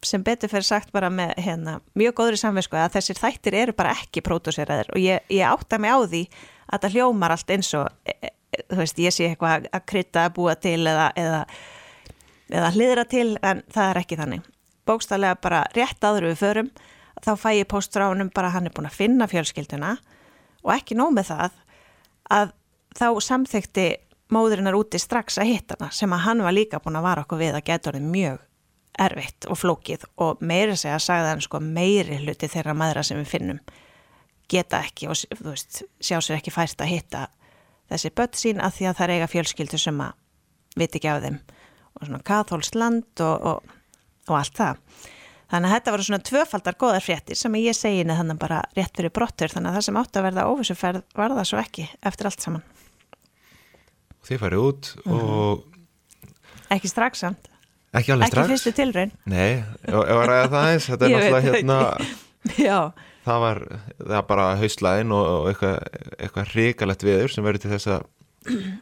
sem 0.05 0.23
betur 0.23 0.51
fyrir 0.51 0.67
sagt 0.67 0.93
bara 0.95 1.09
með 1.11 1.33
hérna, 1.43 1.77
mjög 1.97 2.15
góðri 2.19 2.39
samvisku 2.39 2.77
að 2.79 2.95
þessir 2.97 3.19
þættir 3.19 3.57
eru 3.63 3.75
bara 3.75 3.95
ekki 3.97 4.23
pródúseraðir. 4.23 4.91
Og 4.93 5.01
ég, 5.03 5.25
ég 5.33 5.43
átta 5.47 5.79
mig 5.81 5.91
á 5.91 5.99
því 5.99 6.21
að 6.69 6.83
það 6.83 6.95
hljómar 6.95 7.35
allt 7.35 7.53
eins 7.55 7.71
og 7.77 7.89
e, 8.07 8.15
e, 8.15 8.31
þú 8.69 8.79
veist, 8.81 9.01
ég 9.01 9.15
sé 9.15 9.29
eitthvað 9.29 9.67
að 9.71 9.85
krydda 9.91 10.25
að 10.27 10.35
búa 10.37 10.55
til 10.59 10.79
eða, 10.89 11.09
eða, 11.19 11.41
eða 12.49 12.71
hliðra 12.75 13.05
til 13.09 13.27
en 13.41 13.63
það 13.69 13.91
er 13.91 14.01
ekki 14.03 14.19
þannig. 14.19 14.47
Bókstallega 14.89 15.37
bara 15.41 15.65
rétt 15.75 16.03
áður 16.03 16.31
við 16.31 16.39
förum 16.41 16.71
þá 17.23 17.33
fæ 17.37 17.49
ég 17.59 17.69
postráunum 17.69 18.31
bara 18.33 18.51
hann 18.53 18.69
er 18.69 18.75
búin 18.75 18.89
að 18.89 18.99
finna 18.99 19.27
fjölskylduna 19.29 19.95
og 20.63 20.71
ekki 20.75 20.97
nóg 20.97 21.13
með 21.15 21.33
það 21.33 21.57
að 22.39 22.53
þá 22.97 23.07
samþykti 23.25 23.87
móðurinnar 24.33 24.77
úti 24.77 25.01
strax 25.01 25.39
að 25.41 25.53
hitta 25.53 25.77
hana 25.79 25.91
sem 25.95 26.13
að 26.13 26.25
hann 26.25 26.43
var 26.45 26.55
líka 26.55 26.81
búin 26.83 26.99
að 26.99 27.07
vara 27.07 27.25
okkur 27.25 27.41
við 27.41 27.57
að 27.57 27.65
geta 27.69 27.91
orðið 27.91 28.07
mjög 28.13 28.45
erfitt 28.99 29.47
og 29.49 29.59
flókið 29.59 30.05
og 30.21 30.41
meiri 30.43 30.75
segja 30.77 30.97
að 30.97 31.05
sagði 31.05 31.31
hann 31.31 31.43
sko 31.45 31.61
meiri 31.63 32.19
hluti 32.23 32.49
þeirra 32.51 32.75
maðra 32.77 33.03
sem 33.05 33.19
við 33.21 33.31
finnum 33.31 33.59
geta 34.49 34.81
ekki 34.83 35.09
og 35.09 35.19
veist, 35.45 35.83
sjá 36.01 36.17
sér 36.19 36.39
ekki 36.39 36.53
fært 36.53 36.81
að 36.81 36.93
hitta 36.93 37.27
þessi 37.89 38.11
börn 38.15 38.35
sín 38.37 38.59
að 38.63 38.75
því 38.77 38.87
að 38.89 38.97
það 38.99 39.05
er 39.07 39.13
eiga 39.17 39.27
fjölskyldu 39.33 39.79
sem 39.81 40.01
að 40.05 40.13
viti 40.79 40.99
ekki 40.99 41.09
af 41.11 41.23
þeim 41.25 41.39
og 41.99 42.03
svona 42.05 42.21
kathólst 42.29 42.75
land 42.79 43.23
og, 43.25 43.47
og, 43.53 43.71
og 44.29 44.35
allt 44.39 44.55
það. 44.59 44.77
Þannig 45.49 45.65
að 45.71 45.73
þetta 45.73 45.91
voru 45.95 46.03
svona 46.05 46.25
tvöfaldar 46.29 46.75
góðar 46.77 47.01
fréttir 47.03 47.35
sem 47.39 47.55
ég 47.57 47.73
segi 47.73 48.03
neð 48.05 48.19
þannig 48.21 48.37
bara 48.39 48.59
rétt 48.77 48.93
fyrir 48.99 49.09
brottur 49.15 49.49
þannig 49.49 49.71
að 49.71 49.79
það 49.79 49.85
sem 49.87 49.97
átt 50.03 50.19
að 50.19 50.25
verða 50.27 50.45
óvissuferð 50.51 51.01
var 51.17 51.33
það 51.33 51.47
svo 51.49 51.57
ekki 51.63 51.87
eftir 52.05 52.29
allt 52.29 52.45
saman. 52.45 52.63
Þið 54.29 54.41
farið 54.43 54.65
út 54.67 54.91
Mhm. 55.05 55.15
og 55.17 55.65
Ekki 56.69 56.89
strax 56.91 57.23
samt. 57.23 57.47
Ekki 57.97 58.11
alveg 58.13 58.27
Ekki 58.27 58.35
strax 58.35 58.49
fyrstu 58.51 58.71
tilraun. 58.77 59.11
Nei, 59.25 59.63
ef 59.81 59.89
ef 59.89 60.17
að 60.19 60.27
ræða 60.29 60.49
það 60.53 60.67
eins 60.73 60.85
Þetta 60.91 61.05
er 61.05 61.09
Ég 61.09 61.17
náttúrulega 61.17 61.47
hérna 61.49 61.77
Já, 62.69 62.77
Það 63.29 63.43
var, 63.45 63.59
það 63.99 64.15
var 64.15 64.29
bara 64.29 64.47
haustlæðin 64.57 65.11
og, 65.13 65.27
og 65.33 65.51
eitthvað, 65.51 65.99
eitthvað 66.17 66.55
hrikalegt 66.55 67.05
viður 67.05 67.35
sem 67.35 67.45
verður 67.45 67.65
til 67.65 67.73
þess 67.75 67.91
að 67.97 68.07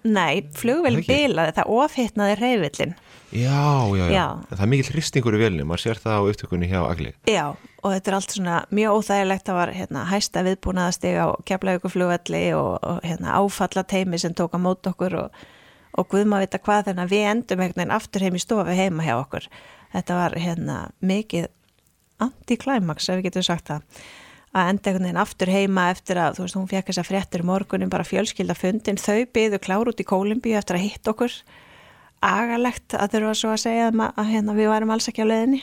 nei, 0.05 0.45
flugvelin 0.55 1.03
bilaði, 1.05 1.53
það 1.57 1.71
ofhittnaði 1.73 2.35
reyfillin. 2.39 2.93
Já, 3.35 3.91
já, 3.97 4.05
já, 4.07 4.13
Já. 4.13 4.25
Það 4.53 4.61
er 4.63 4.69
mikill 4.71 4.91
hristingur 4.93 5.35
í 5.35 5.39
vilni, 5.41 5.63
maður 5.67 5.83
sér 5.83 5.99
það 5.99 6.15
á 6.15 6.27
upptökunni 6.31 6.69
hjá 6.71 6.77
Agli 6.87 7.09
Já, 7.27 7.43
og 7.83 7.91
þetta 7.91 8.11
er 8.11 8.15
allt 8.15 8.35
svona 8.37 8.59
mjög 8.71 8.99
óþægilegt, 9.01 9.45
það 9.49 9.57
var 9.57 9.71
hérna, 9.75 10.03
hæsta 10.07 10.43
viðbúnaðastig 10.47 11.17
á 11.19 11.27
keflauguflugvelli 11.49 12.43
og, 12.55 12.69
og 12.87 13.01
hérna, 13.03 13.33
áfalla 13.35 13.83
teimi 13.83 14.21
sem 14.21 14.37
tók 14.37 14.55
á 14.55 14.59
mót 14.63 14.87
okkur 14.87 15.17
og, 15.25 15.41
og 15.99 16.07
guð 16.13 16.23
maður 16.23 16.47
vita 16.47 16.61
hvað 16.69 16.87
þannig 16.87 17.03
að 17.03 17.15
við 17.17 17.27
endum 17.33 17.65
einhvern 17.65 17.81
veginn 17.81 17.97
aftur 17.97 18.23
heim 18.23 18.39
í 18.39 18.43
stofu 18.45 18.77
heima 18.79 19.09
hjá 19.09 19.17
okkur. 19.17 19.49
Þetta 19.97 20.21
var 20.21 20.37
hérna, 20.39 20.77
mikið 21.03 21.49
anti-climax, 22.23 23.11
ef 23.11 23.19
við 23.19 23.27
getum 23.27 23.47
sagt 23.49 23.73
það 23.73 24.07
að 24.55 24.69
enda 24.71 24.89
einhvern 24.89 25.07
veginn 25.07 25.21
aftur 25.21 25.51
heima 25.51 25.87
eftir 25.91 26.19
að 26.21 26.37
þú 26.37 26.45
veist, 26.45 26.57
hún 26.57 26.69
fekk 26.71 26.89
þess 26.89 27.01
að 27.01 27.09
fréttir 27.09 27.43
morgunin 27.45 27.91
bara 27.91 28.07
fjölskylda 28.07 28.55
fundin, 28.57 28.99
þau 28.99 29.25
byðu 29.35 29.59
klár 29.63 29.91
út 29.91 29.99
í 30.01 30.07
Kólumbíu 30.07 30.55
eftir 30.57 30.77
að 30.77 30.85
hitta 30.85 31.13
okkur. 31.13 31.33
Agalegt 32.25 32.95
að 32.97 33.17
þurfa 33.17 33.33
svo 33.37 33.51
að 33.53 33.63
segja 33.65 33.89
að, 33.91 34.05
að 34.07 34.31
hérna, 34.31 34.55
við 34.57 34.71
værum 34.71 34.93
alls 34.95 35.09
ekki 35.11 35.27
á 35.27 35.29
leiðinni. 35.29 35.59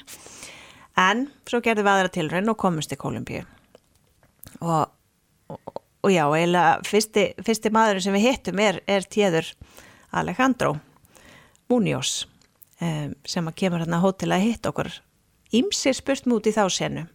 En 1.00 1.24
svo 1.48 1.58
gerðum 1.64 1.88
við 1.88 1.94
aðra 1.94 2.12
tilraun 2.14 2.52
og 2.52 2.60
komumst 2.60 2.92
til 2.92 3.00
Kólumbíu. 3.00 3.40
Og, 4.60 4.84
og, 5.50 5.80
og 6.04 6.12
já, 6.12 6.22
eiginlega 6.28 6.76
fyrsti, 6.86 7.24
fyrsti 7.42 7.72
maðurinn 7.74 8.04
sem 8.04 8.14
við 8.14 8.28
hittum 8.28 8.62
er, 8.62 8.78
er 8.86 9.08
tíður 9.08 9.48
Alejandro 10.14 10.76
Munoz 11.72 12.28
um, 12.78 13.16
sem 13.26 13.50
að 13.50 13.58
kemur 13.64 13.82
hérna 13.82 13.98
á 13.98 14.04
hótel 14.04 14.30
að 14.36 14.46
hitta 14.46 14.70
okkur. 14.70 14.92
Ímsir 15.54 15.96
spurt 15.96 16.28
mút 16.30 16.46
í 16.46 16.54
þá 16.54 16.68
senu 16.70 17.08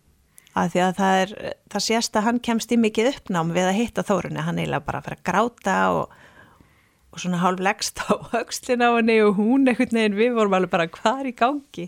að 0.58 0.72
því 0.74 0.82
að 0.84 0.96
það 0.98 1.20
er, 1.24 1.34
það 1.74 1.86
sést 1.86 2.18
að 2.18 2.26
hann 2.26 2.40
kemst 2.46 2.72
í 2.74 2.80
mikið 2.80 3.12
uppnám 3.14 3.52
við 3.56 3.70
að 3.70 3.78
hitta 3.80 4.06
Þórunni, 4.08 4.46
hann 4.46 4.62
eiginlega 4.62 4.88
bara 4.88 5.04
fyrir 5.06 5.20
að 5.20 5.28
gráta 5.30 5.76
og, 5.96 6.16
og 7.14 7.22
svona 7.22 7.42
hálf 7.44 7.62
leggst 7.64 8.02
á 8.10 8.14
högslin 8.34 8.86
á 8.86 8.90
henni 8.98 9.20
og 9.26 9.38
hún 9.40 9.70
einhvern 9.70 10.02
veginn, 10.02 10.18
við 10.18 10.34
vorum 10.38 10.58
alveg 10.58 10.74
bara 10.74 10.90
hvað 10.90 11.22
er 11.22 11.30
í 11.30 11.36
gangi? 11.44 11.86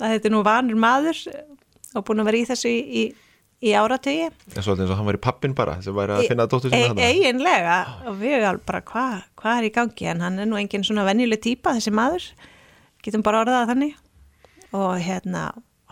Að 0.00 0.16
þetta 0.16 0.30
er 0.30 0.34
nú 0.34 0.40
vanur 0.46 0.80
maður 0.80 1.20
og 1.94 2.06
búin 2.06 2.24
að 2.24 2.30
vera 2.30 2.40
í 2.40 2.46
þessu 2.48 2.72
í, 2.72 2.80
í, 2.82 3.02
í 3.68 3.74
áratögi 3.78 4.24
En 4.26 4.64
svolítið 4.64 4.86
eins 4.86 4.94
og 4.94 4.98
hann 4.98 5.10
var 5.10 5.18
í 5.18 5.22
pappin 5.28 5.54
bara 5.54 5.76
sem 5.84 5.94
væri 5.94 6.16
að 6.16 6.30
finna 6.32 6.48
dóttur 6.50 6.72
sinna 6.72 6.88
e, 6.88 6.88
þarna. 6.90 7.10
eiginlega. 7.12 7.76
Og 8.10 8.18
við 8.18 8.38
alveg 8.40 8.64
bara 8.66 8.80
hvað 8.88 9.20
hva 9.38 9.54
er 9.60 9.68
í 9.68 9.70
gangi? 9.76 10.08
En 10.10 10.24
hann 10.24 10.40
er 10.42 10.50
nú 10.50 10.58
engin 10.58 10.86
svona 10.86 11.06
venjuleg 11.06 11.44
típa 11.44 11.76
þessi 11.76 11.94
maður, 11.94 12.26
getum 13.06 13.22
bara 13.26 13.44
orðað 13.44 13.70
þannig. 13.70 13.94
Og 14.74 14.98
hérna 15.04 15.44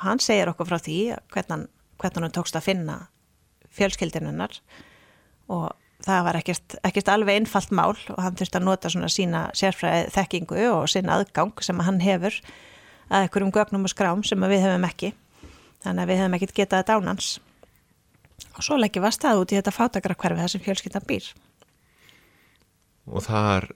hann 0.02 0.22
segir 0.22 0.50
okkur 0.50 0.68
frá 0.68 0.80
því 0.82 0.98
hvernig 1.30 1.54
hann, 1.54 1.68
hvernig 2.02 2.26
hann 2.26 2.34
tókst 2.34 2.58
að 2.58 2.66
finna 2.66 2.98
fjölskyldinunnar 3.72 4.58
og 5.52 5.70
það 6.02 6.26
var 6.26 6.38
ekkert, 6.40 6.76
ekkert 6.86 7.10
alveg 7.12 7.40
einfalt 7.40 7.72
mál 7.74 7.94
og 7.94 8.18
hann 8.20 8.36
þurfti 8.38 8.58
að 8.58 8.66
nota 8.66 8.90
svona 8.92 9.10
sína 9.12 9.42
sérfræði 9.58 10.10
þekkingu 10.16 10.66
og 10.72 10.90
sinna 10.90 11.18
aðgang 11.18 11.54
sem 11.64 11.80
hann 11.86 12.02
hefur 12.02 12.36
að 13.12 13.26
einhverjum 13.26 13.54
gögnum 13.54 13.86
og 13.86 13.92
skrám 13.92 14.24
sem 14.26 14.46
við 14.48 14.64
hefum 14.64 14.86
ekki. 14.88 15.12
Þannig 15.84 16.04
að 16.04 16.12
við 16.12 16.20
hefum 16.22 16.36
ekkert 16.38 16.58
getað 16.58 16.82
þetta 16.82 16.98
ánans 16.98 17.30
og 18.52 18.64
svo 18.66 18.78
leggjum 18.78 19.04
við 19.04 19.10
að 19.10 19.16
stað 19.18 19.42
út 19.42 19.52
í 19.52 19.58
þetta 19.58 19.74
fátakrakverfi 19.76 20.42
þar 20.42 20.52
sem 20.52 20.64
fjölskyldan 20.64 21.08
býr. 21.08 21.26
Og 23.10 23.24
það 23.24 23.48
er, 23.56 23.66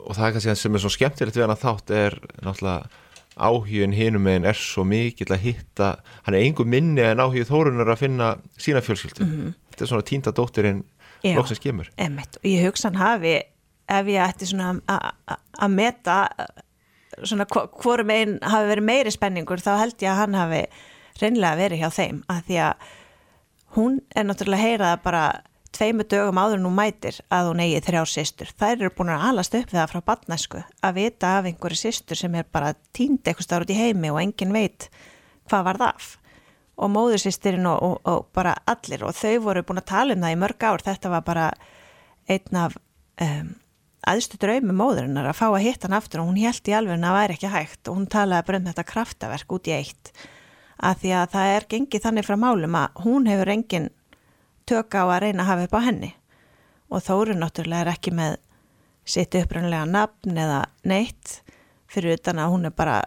og 0.00 0.16
það 0.16 0.26
er 0.26 0.34
kannski 0.34 0.50
það 0.50 0.60
sem 0.62 0.76
er 0.76 0.82
svo 0.84 0.92
skemmtilegt 0.94 1.36
við 1.36 1.44
hann 1.44 1.54
að 1.54 1.64
þátt 1.64 1.94
er 1.96 2.16
náttúrulega 2.40 3.00
áhugin 3.40 3.92
hinum 3.96 4.22
meginn 4.26 4.44
er 4.50 4.58
svo 4.58 4.84
mikill 4.84 5.32
að 5.34 5.44
hitta 5.46 5.88
hann 6.26 6.34
er 6.36 6.40
einhver 6.44 6.68
minni 6.68 7.02
en 7.02 7.22
áhugið 7.24 7.48
þórunar 7.50 7.90
að 7.94 8.02
finna 8.04 8.30
sína 8.60 8.82
fjölskyldu. 8.84 9.26
Þetta 9.72 9.86
er 9.86 9.90
svona 9.92 10.06
tínda 10.10 10.32
dóttirinn 10.36 10.82
loksins 11.36 11.60
kemur. 11.60 11.88
Emmett, 11.98 12.36
og 12.40 12.48
ég 12.48 12.64
hugsa 12.68 12.88
hann 12.90 13.00
hafi 13.00 13.34
ef 13.90 14.06
ég 14.06 14.22
ætti 14.22 14.46
svona 14.52 14.74
að- 14.86 15.12
að- 15.28 15.40
að 15.66 15.70
meta 15.74 16.18
svona 17.24 17.44
hvo- 17.50 17.68
hvorum 17.82 18.10
einn 18.14 18.38
hafi 18.42 18.68
verið 18.70 18.86
meiri 18.86 19.10
spenningur 19.12 19.60
þá 19.60 19.72
held 19.82 19.96
ég 19.98 20.10
að 20.12 20.20
hann 20.22 20.34
hafi 20.38 20.62
reynlega 21.20 21.58
verið 21.58 21.80
hjá 21.82 21.90
þeim. 21.98 22.22
Að 22.30 22.42
því 22.48 22.60
að 22.64 22.74
hún 23.76 23.98
er 24.16 24.24
náttúrulega 24.24 24.60
að 24.60 24.66
heyra 24.68 24.86
það 24.94 25.02
bara 25.04 25.24
tveimu 25.76 26.04
dögum 26.10 26.40
áður 26.40 26.64
hún 26.64 26.76
mætir 26.76 27.20
að 27.32 27.50
hún 27.50 27.62
eigi 27.64 27.82
þrjár 27.86 28.10
systur. 28.10 28.50
Þær 28.58 28.74
eru 28.74 28.90
búin 28.96 29.12
að 29.14 29.26
alast 29.28 29.54
upp 29.58 29.70
það 29.72 29.92
frá 29.92 30.00
batnæsku 30.10 30.62
að 30.86 30.96
vita 30.98 31.36
af 31.38 31.48
einhverju 31.48 31.78
systur 31.78 32.18
sem 32.18 32.34
er 32.34 32.48
bara 32.50 32.74
tínd 32.96 33.22
eitthvað 33.22 33.46
starf 33.46 33.66
út 33.66 33.74
í 33.74 33.78
heimi 33.78 34.10
og 34.10 34.20
enginn 34.22 34.54
veit 34.56 34.88
hvað 35.50 35.66
var 35.68 35.80
það 35.80 35.94
af. 35.94 36.10
Og 36.80 36.92
móðursýstirinn 36.94 37.68
og, 37.68 37.82
og, 37.84 37.96
og 38.08 38.28
bara 38.36 38.54
allir 38.70 39.04
og 39.04 39.16
þau 39.16 39.34
voru 39.46 39.64
búin 39.68 39.82
að 39.82 39.90
tala 39.90 40.16
um 40.16 40.24
það 40.24 40.34
í 40.34 40.40
mörg 40.40 40.64
ár. 40.64 40.84
Þetta 40.86 41.12
var 41.12 41.24
bara 41.26 41.46
einn 42.30 42.56
af 42.56 42.76
um, 43.20 43.50
aðstu 44.08 44.40
draumi 44.40 44.74
móðurinnar 44.76 45.28
að 45.28 45.38
fá 45.42 45.46
að 45.50 45.64
hitta 45.66 45.88
hann 45.88 45.98
aftur. 45.98 46.22
Og 46.22 46.30
hún 46.30 46.40
held 46.40 46.72
í 46.72 46.76
alveg 46.76 46.96
að 46.96 47.06
það 47.06 47.18
væri 47.18 47.36
ekki 47.36 47.54
hægt. 47.54 47.82
Og 47.84 47.98
hún 47.98 48.10
talaði 48.10 48.48
bara 48.48 48.62
um 48.62 48.68
þetta 48.70 48.86
kraftaverk 48.94 49.56
út 49.58 49.68
í 49.68 49.76
eitt. 49.76 50.12
Að 50.80 51.02
því 51.02 51.14
að 51.20 51.32
það 51.36 51.54
er 51.54 51.68
gengið 51.74 52.04
þannig 52.06 52.28
frá 52.30 52.38
málum 52.40 52.78
að 52.80 53.02
hún 53.04 53.28
hefur 53.28 53.52
engin 53.52 53.90
tök 54.70 54.96
á 54.96 55.02
að 55.04 55.20
reyna 55.26 55.44
að 55.44 55.50
hafa 55.50 55.66
upp 55.68 55.76
á 55.78 55.86
henni. 55.88 56.12
Og 56.90 57.04
Þóru 57.06 57.36
náttúrulega 57.38 57.86
er 57.86 57.92
ekki 57.94 58.14
með 58.14 58.38
sitt 59.10 59.34
upprannlega 59.38 59.86
nafn 59.88 60.38
eða 60.38 60.60
neitt 60.86 61.40
fyrir 61.90 62.18
utan 62.18 62.38
að 62.42 62.54
hún 62.54 62.68
er 62.68 62.74
bara 62.76 63.00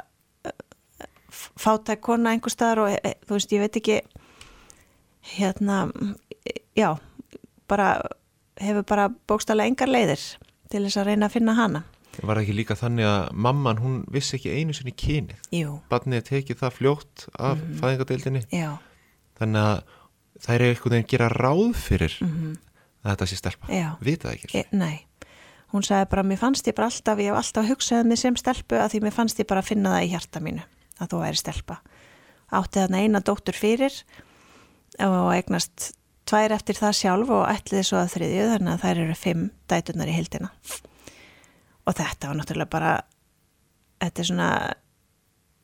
fátæk 1.34 2.01
kona 2.03 2.34
einhver 2.34 2.53
staðar 2.53 2.84
og 2.84 2.93
e, 2.93 3.15
þú 3.27 3.38
veist, 3.38 3.55
ég 3.55 3.63
veit 3.63 3.79
ekki 3.79 4.00
hérna 5.34 5.88
já, 6.77 6.89
bara 7.70 7.96
hefur 8.60 8.86
bara 8.88 9.10
bókstælega 9.29 9.72
engar 9.72 9.91
leiðir 9.91 10.24
til 10.72 10.84
þess 10.86 11.00
að 11.00 11.10
reyna 11.12 11.29
að 11.29 11.36
finna 11.38 11.58
hana. 11.58 11.84
Var 12.13 12.38
það 12.38 12.43
ekki 12.43 12.55
líka 12.60 12.77
þannig 12.77 13.10
að 13.10 13.24
mamman 13.48 13.82
hún 13.82 13.96
vissi 14.13 14.38
ekki 14.38 14.53
einu 14.53 14.75
sinni 14.77 14.93
kynið? 14.93 15.48
Jú, 15.55 15.77
barnið 15.89 16.27
tekið 16.29 16.60
það 16.60 16.75
fljótt 16.77 17.25
af 17.39 17.58
mm. 17.58 17.77
fæðingadeildinni 17.82 18.43
já, 18.53 18.70
þannig 19.39 19.70
að 19.72 20.01
það 20.43 20.55
er 20.55 20.65
einhvern 20.67 20.95
veginn 20.97 21.09
gera 21.13 21.31
ráð 21.31 21.73
fyrir 21.79 22.19
að 22.21 23.09
þetta 23.09 23.29
sé 23.29 23.39
stelpa. 23.39 23.81
Vita 24.03 24.29
það 24.29 24.35
ekki 24.38 24.62
e, 24.62 24.65
nei. 24.75 25.07
Hún 25.73 25.85
sagði 25.85 26.09
bara, 26.12 26.25
mér 26.27 26.39
fannst 26.41 26.67
ég 26.69 26.77
bara 26.77 26.91
alltaf 26.91 27.23
ég 27.23 27.31
hef 27.31 27.39
alltaf 27.39 27.71
hugsað 27.71 28.05
mig 28.12 28.21
sem 28.21 28.38
stelpu 28.38 28.77
að 28.77 28.93
því 28.93 29.03
mér 29.07 29.15
fannst 29.15 29.41
ég 29.41 29.50
bara 29.50 29.63
að 29.63 29.71
finna 29.71 29.95
það 29.95 30.05
í 30.05 30.12
hjarta 30.13 30.43
mínu 30.43 30.67
að 31.01 31.09
þú 31.13 31.23
væri 31.23 31.41
stelpa. 31.41 31.79
Átti 32.53 32.83
þarna 32.83 33.01
eina 33.01 33.23
dóttur 33.25 33.57
fyrir 33.57 33.95
og 35.01 35.31
eignast 35.33 35.93
tvær 36.29 36.53
eftir 36.55 36.77
það 36.77 36.97
sjálf 37.00 37.33
og 37.33 37.47
ætliði 37.50 37.88
svo 37.88 38.00
að 38.00 38.13
þriðju 38.13 38.45
þannig 38.51 38.73
að 38.73 38.83
þær 38.83 39.01
eru 39.03 39.17
fimm 39.17 39.47
dætunar 39.71 40.12
í 40.12 40.15
hildina 40.15 40.51
og 41.83 41.97
þetta 41.97 42.29
var 42.29 42.38
náttúrulega 42.39 42.71
bara 42.71 42.93
þetta 44.03 44.21
er 44.21 44.29
svona 44.29 44.50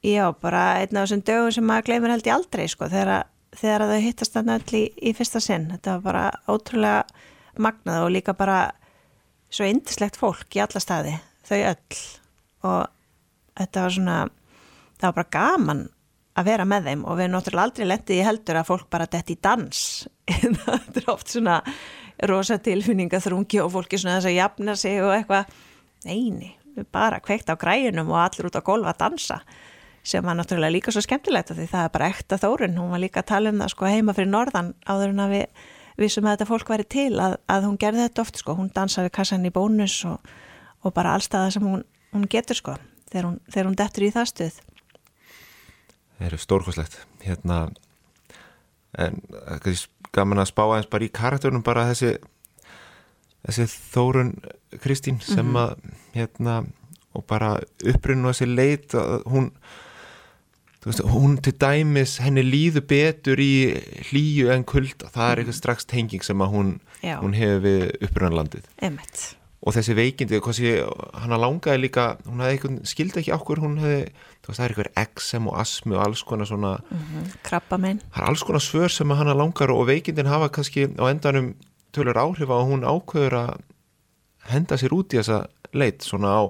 já, 0.04 0.26
bara 0.42 0.64
einn 0.82 0.98
af 0.98 1.08
þessum 1.08 1.24
dögum 1.28 1.54
sem 1.56 1.68
maður 1.68 1.90
gleymur 1.90 2.14
held 2.14 2.28
í 2.28 2.34
aldrei 2.34 2.66
sko, 2.72 2.90
þegar, 2.92 3.30
þegar 3.58 3.88
þau 3.90 4.00
hittast 4.04 4.36
þarna 4.36 4.58
öll 4.60 4.78
í, 4.78 4.84
í 5.10 5.14
fyrsta 5.18 5.42
sinn. 5.44 5.70
Þetta 5.74 5.98
var 5.98 6.06
bara 6.06 6.26
ótrúlega 6.52 7.04
magnað 7.60 8.06
og 8.06 8.14
líka 8.14 8.36
bara 8.38 8.60
svo 9.50 9.68
indislegt 9.68 10.20
fólk 10.20 10.56
í 10.56 10.62
alla 10.64 10.82
staði 10.84 11.16
þau 11.50 11.58
öll. 11.60 12.02
Og 12.70 13.56
þetta 13.60 13.86
var 13.86 13.96
svona 13.96 14.18
það 15.00 15.08
var 15.08 15.18
bara 15.22 15.34
gaman 15.38 15.88
að 16.40 16.50
vera 16.52 16.68
með 16.68 16.90
þeim 16.90 17.02
og 17.06 17.18
við 17.18 17.26
erum 17.26 17.36
náttúrulega 17.36 17.68
aldrei 17.68 17.88
lendið 17.88 18.20
í 18.20 18.28
heldur 18.28 18.60
að 18.60 18.70
fólk 18.70 18.86
bara 18.92 19.10
detti 19.12 19.36
í 19.36 19.42
dans. 19.44 19.82
Þetta 20.30 21.02
er 21.02 21.10
oft 21.12 21.34
svona 21.34 21.58
rosa 22.30 22.60
tilfinninga 22.64 23.20
þrungi 23.24 23.60
og 23.64 23.74
fólki 23.74 24.00
svona 24.00 24.20
þess 24.20 24.30
að 24.30 24.38
jafna 24.38 24.76
sig 24.80 25.02
og 25.04 25.16
eitthvað. 25.16 25.58
Neini, 26.08 26.54
bara 26.96 27.20
kveikt 27.20 27.52
á 27.52 27.60
græjunum 27.60 28.14
og 28.14 28.22
allir 28.22 28.48
út 28.48 28.56
á 28.56 28.64
golfa 28.64 28.94
að 28.94 29.02
dansa 29.02 29.42
sem 30.10 30.26
var 30.26 30.38
náttúrulega 30.38 30.74
líka 30.74 30.94
svo 30.94 31.04
skemmtilegt 31.06 31.54
því 31.54 31.68
það 31.70 31.86
er 31.86 31.92
bara 31.94 32.10
ekta 32.10 32.40
þórun, 32.42 32.78
hún 32.82 32.94
var 32.94 33.04
líka 33.04 33.22
að 33.22 33.30
tala 33.34 33.54
um 33.54 33.62
það 33.62 33.74
sko 33.76 33.90
heima 33.90 34.16
fyrir 34.18 34.32
norðan 34.32 34.72
áður 34.90 35.14
en 35.14 35.24
að 35.26 35.36
við 35.36 35.68
vissum 36.00 36.28
að 36.28 36.38
þetta 36.38 36.50
fólk 36.50 36.72
væri 36.72 36.88
til 36.90 37.12
að, 37.20 37.36
að 37.52 37.68
hún 37.68 37.78
gerði 37.82 38.06
þetta 38.08 38.24
oft 38.24 38.40
sko, 38.40 38.56
hún 38.58 38.72
dansaði 38.76 39.12
kassan 39.14 39.46
í 39.46 39.54
bónus 39.54 39.98
og, 40.08 40.32
og 40.84 40.96
bara 40.96 41.14
allstaða 41.18 41.52
sem 41.56 41.68
hún, 41.68 41.84
hún 42.16 42.26
getur 42.32 42.58
sko 42.58 42.76
þegar 43.12 43.30
hún, 43.30 43.38
þegar 43.50 43.70
hún 43.70 43.78
dettur 43.80 44.08
í 44.08 44.12
það 44.16 44.32
stuð. 44.32 44.60
Það 46.18 46.28
eru 46.30 46.42
stórkoslegt 46.42 46.98
hérna 47.26 47.60
en 48.98 49.22
er 49.46 49.86
gaman 50.16 50.42
að 50.42 50.50
spá 50.50 50.64
aðeins 50.66 50.90
bara 50.92 51.06
í 51.06 51.14
karakternum 51.14 51.66
bara 51.66 51.86
þessi 51.92 52.16
þessi 53.46 53.68
Þórun 53.94 54.34
Kristín 54.82 55.20
sem 55.24 55.50
að 55.58 55.78
hérna 56.16 56.64
og 57.16 57.26
bara 57.30 57.56
upprinn 57.88 58.26
og 58.26 58.34
þessi 58.34 58.50
leit 58.50 58.96
að 58.98 59.24
hún 59.30 59.52
Veist, 60.86 61.02
hún 61.04 61.36
til 61.44 61.52
dæmis, 61.60 62.18
henni 62.24 62.44
líður 62.46 62.86
betur 62.88 63.40
í 63.44 63.76
hlýju 64.10 64.48
en 64.54 64.64
kulda 64.64 65.10
það 65.12 65.32
er 65.32 65.42
eitthvað 65.42 65.58
strax 65.58 65.90
tenging 65.90 66.24
sem 66.24 66.40
að 66.40 66.54
hún, 66.54 66.70
hún 67.04 67.36
hefur 67.36 67.66
við 67.66 67.84
upprunnalandið 68.08 68.70
Emmett. 68.88 69.24
og 69.60 69.76
þessi 69.76 69.98
veikindi, 69.98 70.40
hann 70.40 71.36
langaði 71.36 71.84
líka 71.84 72.06
hún 72.24 72.46
hefði 72.46 72.56
eitthvað, 72.56 72.80
skildi 72.94 73.20
ekki 73.20 73.36
okkur 73.36 73.60
hún 73.66 73.76
hefði, 73.84 74.00
þú 74.40 74.54
veist, 74.54 74.62
það 74.62 74.64
er 74.64 74.76
eitthvað 74.76 75.04
eksem 75.04 75.52
og 75.52 75.60
asmi 75.66 75.98
og 75.98 76.06
alls 76.06 76.24
konar 76.24 76.48
svona 76.48 76.74
mm 76.80 77.04
-hmm. 77.10 77.28
krabba 77.44 77.78
minn 77.78 78.00
það 78.00 78.24
er 78.24 78.30
alls 78.30 78.44
konar 78.44 78.64
svör 78.64 78.88
sem 78.88 79.12
hann 79.12 79.38
langar 79.38 79.72
og 79.72 79.88
veikindin 79.88 80.32
hafa 80.32 80.48
kannski 80.50 80.88
á 80.96 81.12
endanum 81.12 81.56
tölur 81.92 82.16
áhrif 82.16 82.50
að 82.50 82.68
hún 82.72 82.88
ákveður 82.88 83.34
að 83.34 83.60
henda 84.48 84.78
sér 84.78 84.94
út 84.94 85.14
í 85.14 85.20
þessa 85.20 85.48
leit 85.74 86.02
svona 86.04 86.30
á 86.40 86.44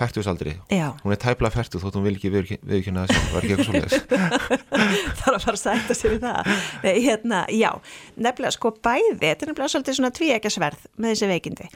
færtusaldri, 0.00 0.56
hún 0.70 1.14
er 1.14 1.20
tæpla 1.20 1.50
færtu 1.52 1.80
þótt 1.82 1.98
hún 1.98 2.06
vil 2.08 2.16
ekki 2.16 2.32
viðkynna 2.32 3.04
þess 3.06 3.16
að 3.16 3.24
það 3.26 3.34
var 3.36 3.46
ekki 3.46 3.56
eitthvað 3.56 3.68
svolítið 3.68 4.20
Það 5.20 5.28
er 5.30 5.36
að 5.36 5.44
fara 5.44 5.56
að 5.56 5.62
sætta 5.62 5.96
sér 5.96 6.16
í 6.16 6.20
það. 6.22 6.50
Nei, 6.84 6.94
hérna, 7.04 7.40
já, 7.52 7.70
nefnilega 8.16 8.56
sko 8.56 8.72
bæði, 8.80 9.14
þetta 9.20 9.46
er 9.46 9.52
nefnilega 9.52 9.72
svolítið 9.74 9.98
svona 9.98 10.12
tvíækjasverð 10.16 10.86
með 10.96 11.14
þessi 11.14 11.30
veikindi. 11.30 11.68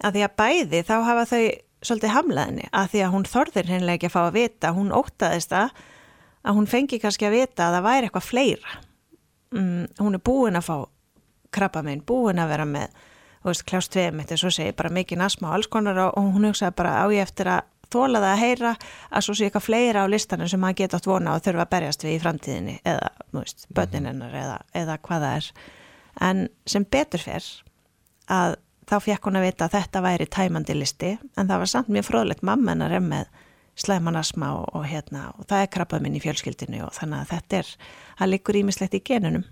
Að 0.00 0.16
því 0.16 0.24
að 0.26 0.36
bæði 0.40 0.82
þá 0.88 0.94
hafa 1.06 1.26
þau 1.30 1.42
svolítið 1.80 2.14
hamlaðinni 2.16 2.68
að 2.76 2.90
því 2.92 3.02
að 3.04 3.14
hún 3.14 3.26
þorðir 3.30 3.70
hennilega 3.70 4.00
ekki 4.00 4.10
að 4.10 4.14
fá 4.16 4.20
að 4.22 4.36
vita, 4.36 4.72
hún 4.76 4.92
ótaðist 4.92 5.54
að 5.56 5.82
að 6.40 6.56
hún 6.56 6.68
fengi 6.70 6.98
kannski 7.00 7.28
að 7.28 7.36
vita 7.36 7.66
að 7.68 7.76
það 7.76 7.86
væri 7.86 8.08
eitthvað 8.08 8.26
fleira. 8.26 8.74
Mm, 9.54 9.86
hún 10.00 10.16
er 10.16 10.22
búin 10.24 10.58
að 10.58 10.66
fá 10.68 10.76
krabba 11.54 11.82
minn, 11.84 12.04
búin 12.06 12.40
að 12.40 12.52
vera 12.54 12.66
með 12.68 13.00
veist, 13.44 13.66
klást 13.68 13.96
við 13.96 14.14
mitt, 14.16 14.30
þess 14.30 14.48
að 14.48 14.56
segja 14.58 14.76
bara 14.76 14.94
mikið 14.94 15.20
nasma 15.22 15.50
og 15.50 15.58
alls 15.58 15.70
konar 15.72 16.00
og 16.08 16.32
hún 16.34 16.48
hugsaði 16.50 16.76
bara 16.76 16.96
á 17.00 17.06
ég 17.14 17.24
eftir 17.24 17.50
að 17.50 17.68
þóla 17.90 18.22
það 18.22 18.30
að 18.30 18.42
heyra 18.44 18.72
að 19.10 19.26
svo 19.26 19.34
sé 19.34 19.48
eitthvað 19.48 19.66
fleira 19.66 20.04
á 20.06 20.12
listanum 20.12 20.48
sem 20.50 20.60
maður 20.62 20.80
geta 20.82 21.00
átt 21.00 21.08
vona 21.10 21.34
og 21.34 21.44
þurfa 21.44 21.64
að 21.66 21.72
berjast 21.74 22.04
við 22.06 22.14
í 22.14 22.22
framtíðinni 22.22 22.76
eða, 22.86 23.10
veist, 23.34 23.66
börninennar 23.74 24.36
eða, 24.42 24.58
eða 24.78 24.98
hvað 25.02 25.24
það 25.26 25.38
er 25.40 25.50
en 26.30 26.42
sem 26.70 26.86
betur 26.86 27.24
fyrr 27.24 27.48
að 28.30 28.56
þá 28.90 28.96
fekk 29.06 29.28
hún 29.28 29.38
að 29.40 29.46
vita 29.48 29.66
að 29.66 29.76
þetta 29.78 30.02
væri 30.06 30.26
tæmandi 30.30 30.76
listi 30.76 31.12
en 31.18 31.48
það 31.50 31.62
var 31.62 31.72
samt 31.72 31.90
mjög 31.94 32.08
fróðlegt 32.10 32.46
mamma 32.46 32.74
hennar 32.74 32.96
með 33.02 33.30
slæmanasma 33.80 34.52
og, 34.58 34.68
og, 34.76 34.84
hérna, 34.90 35.30
og 35.38 35.46
það 35.48 35.64
er 35.64 35.72
krabbað 35.74 36.04
minn 36.04 36.18
í 36.18 36.22
fjölskyldinu 36.22 36.82
og 36.86 36.94
þannig 36.96 37.22
að 37.22 37.30
þetta 37.34 37.60
er, 37.60 37.70
það 38.18 38.32
likur 38.34 38.58
ímislegt 38.60 38.96
í 38.98 39.02
genunum. 39.06 39.46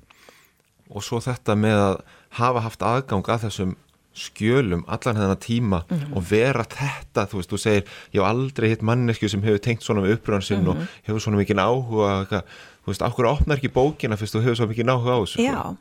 Og 0.88 1.04
svo 1.04 1.20
þetta 1.22 1.56
með 1.58 1.82
að 1.84 1.94
hafa 2.30 2.60
haft 2.60 2.82
aðgang 2.82 3.28
að 3.28 3.46
þessum 3.48 3.76
skjölum 4.18 4.84
allan 4.90 5.16
þennan 5.16 5.40
tíma 5.42 5.82
mm 5.84 5.98
-hmm. 5.98 6.16
og 6.16 6.30
vera 6.30 6.64
þetta, 6.64 7.26
þú 7.30 7.40
veist, 7.40 7.50
þú 7.52 7.58
segir 7.58 7.84
ég 8.12 8.20
hef 8.20 8.28
aldrei 8.28 8.68
hitt 8.68 8.82
mannesku 8.82 9.28
sem 9.28 9.42
hefur 9.42 9.58
tengt 9.58 9.82
svona 9.82 10.02
með 10.02 10.16
uppröðansinn 10.16 10.60
mm 10.60 10.66
-hmm. 10.66 10.70
og 10.70 10.76
mhm. 10.76 10.86
hefur 11.02 11.20
svona 11.20 11.38
mikið 11.38 11.58
áhuga 11.58 12.42
þú 12.82 12.86
veist, 12.86 13.02
áhverju 13.02 13.30
opnar 13.30 13.56
ekki 13.56 13.68
bókina 13.68 14.16
fyrst 14.16 14.34
þú 14.34 14.42
hefur 14.42 14.56
svona 14.56 14.72
mikið 14.72 14.90
áhuga 14.90 15.14
á 15.14 15.18
þessu 15.22 15.42
Já 15.42 15.76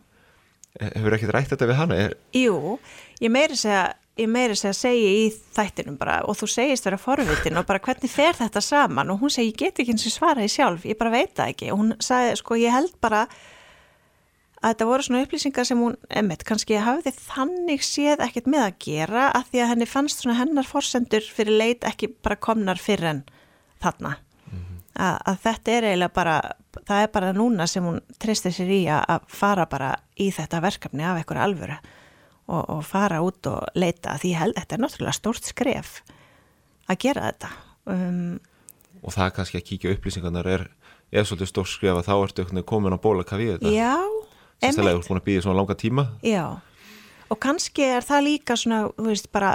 Hefur 0.77 1.13
ekkert 1.13 1.33
rætt 1.33 1.49
þetta 1.49 1.65
við 1.65 1.75
hana? 1.75 1.95
Er... 1.95 2.13
Jú, 2.33 2.77
ég 3.19 3.31
meiri 3.31 3.55
segja 3.55 3.93
ég 4.17 4.29
meiri 4.29 4.55
segja 4.57 4.73
að 4.73 4.79
segja 4.81 5.09
í 5.09 5.25
þættinum 5.55 5.97
bara 5.97 6.21
og 6.25 6.37
þú 6.39 6.49
segist 6.49 6.85
vera 6.85 6.97
forvitin 6.97 7.57
og 7.57 7.65
bara 7.65 7.81
hvernig 7.83 8.09
fer 8.09 8.33
þetta 8.37 8.61
saman 8.61 9.13
og 9.13 9.21
hún 9.21 9.33
segi 9.33 9.51
ég 9.51 9.57
get 9.57 9.79
ekki 9.79 9.93
eins 9.93 10.07
og 10.09 10.15
svara 10.15 10.41
því 10.41 10.49
sjálf, 10.53 10.85
ég 10.85 10.97
bara 10.97 11.13
veit 11.13 11.35
það 11.37 11.53
ekki 11.53 11.71
og 11.73 11.81
hún 11.81 11.93
sagði 12.03 12.35
sko 12.41 12.57
ég 12.57 12.73
held 12.73 12.95
bara 13.03 13.27
að 14.67 14.73
þetta 14.73 14.87
voru 14.89 15.05
svona 15.05 15.23
upplýsingar 15.23 15.67
sem 15.69 15.81
hún, 15.81 15.97
emitt, 16.19 16.43
kannski 16.47 16.77
hafði 16.83 17.13
þannig 17.15 17.83
séð 17.85 18.23
ekkert 18.25 18.49
með 18.51 18.65
að 18.65 18.79
gera 18.83 19.27
að 19.31 19.51
því 19.51 19.63
að 19.63 19.69
henni 19.71 19.89
fannst 19.89 20.23
svona 20.23 20.37
hennar 20.41 20.67
forsendur 20.67 21.27
fyrir 21.33 21.59
leit 21.61 21.87
ekki 21.87 22.11
bara 22.11 22.39
komnar 22.39 22.81
fyrir 22.81 23.11
en 23.13 23.21
þarna. 23.83 24.17
Mm 24.47 24.59
-hmm. 24.59 24.81
að, 25.07 25.17
að 25.31 25.39
þetta 25.45 25.71
er 25.71 25.87
eiginlega 25.91 26.13
bara 26.19 26.37
það 26.85 27.03
er 27.03 27.13
bara 27.13 27.33
núna 27.33 27.67
sem 27.67 27.85
hún 27.85 28.01
treystir 28.19 28.53
sér 28.53 28.71
í 28.73 28.81
að 28.91 29.23
fara 29.27 29.65
bara 29.69 29.95
í 30.19 30.29
þetta 30.31 30.61
verkefni 30.61 31.05
af 31.05 31.21
einhverju 31.21 31.43
alvöru 31.43 31.77
og, 32.47 32.69
og 32.69 32.83
fara 32.85 33.21
út 33.21 33.47
og 33.47 33.65
leita 33.75 34.17
því 34.21 34.33
held, 34.37 34.57
þetta 34.57 34.75
er 34.75 34.83
náttúrulega 34.83 35.17
stórt 35.17 35.43
skref 35.43 36.01
að 36.87 36.99
gera 37.03 37.31
þetta. 37.31 37.49
Um, 37.85 38.39
og 39.03 39.13
það 39.15 39.33
kannski 39.39 39.61
að 39.61 39.67
kíkja 39.71 39.95
upplýsingarnar 39.95 40.47
er, 40.47 40.67
er 41.11 41.27
svolítið 41.27 41.51
stórt 41.51 41.73
skref 41.73 41.99
að 41.99 42.07
þá 42.07 42.15
ertu 42.17 42.63
komin 42.63 42.95
á 42.95 42.99
ból 42.99 43.19
að 43.19 43.29
kafi 43.31 43.51
þetta. 43.53 43.73
Já 43.75 44.16
Sérstaklega 44.61 44.97
er 44.97 45.05
búin 45.05 45.21
að 45.21 45.27
býja 45.27 45.43
svona 45.45 45.59
langa 45.59 45.75
tíma. 45.77 46.07
Já, 46.25 46.45
og 47.29 47.39
kannski 47.43 47.85
er 47.85 48.05
það 48.05 48.25
líka 48.25 48.57
svona, 48.57 48.87
þú 48.97 49.09
veist, 49.11 49.31
bara 49.33 49.53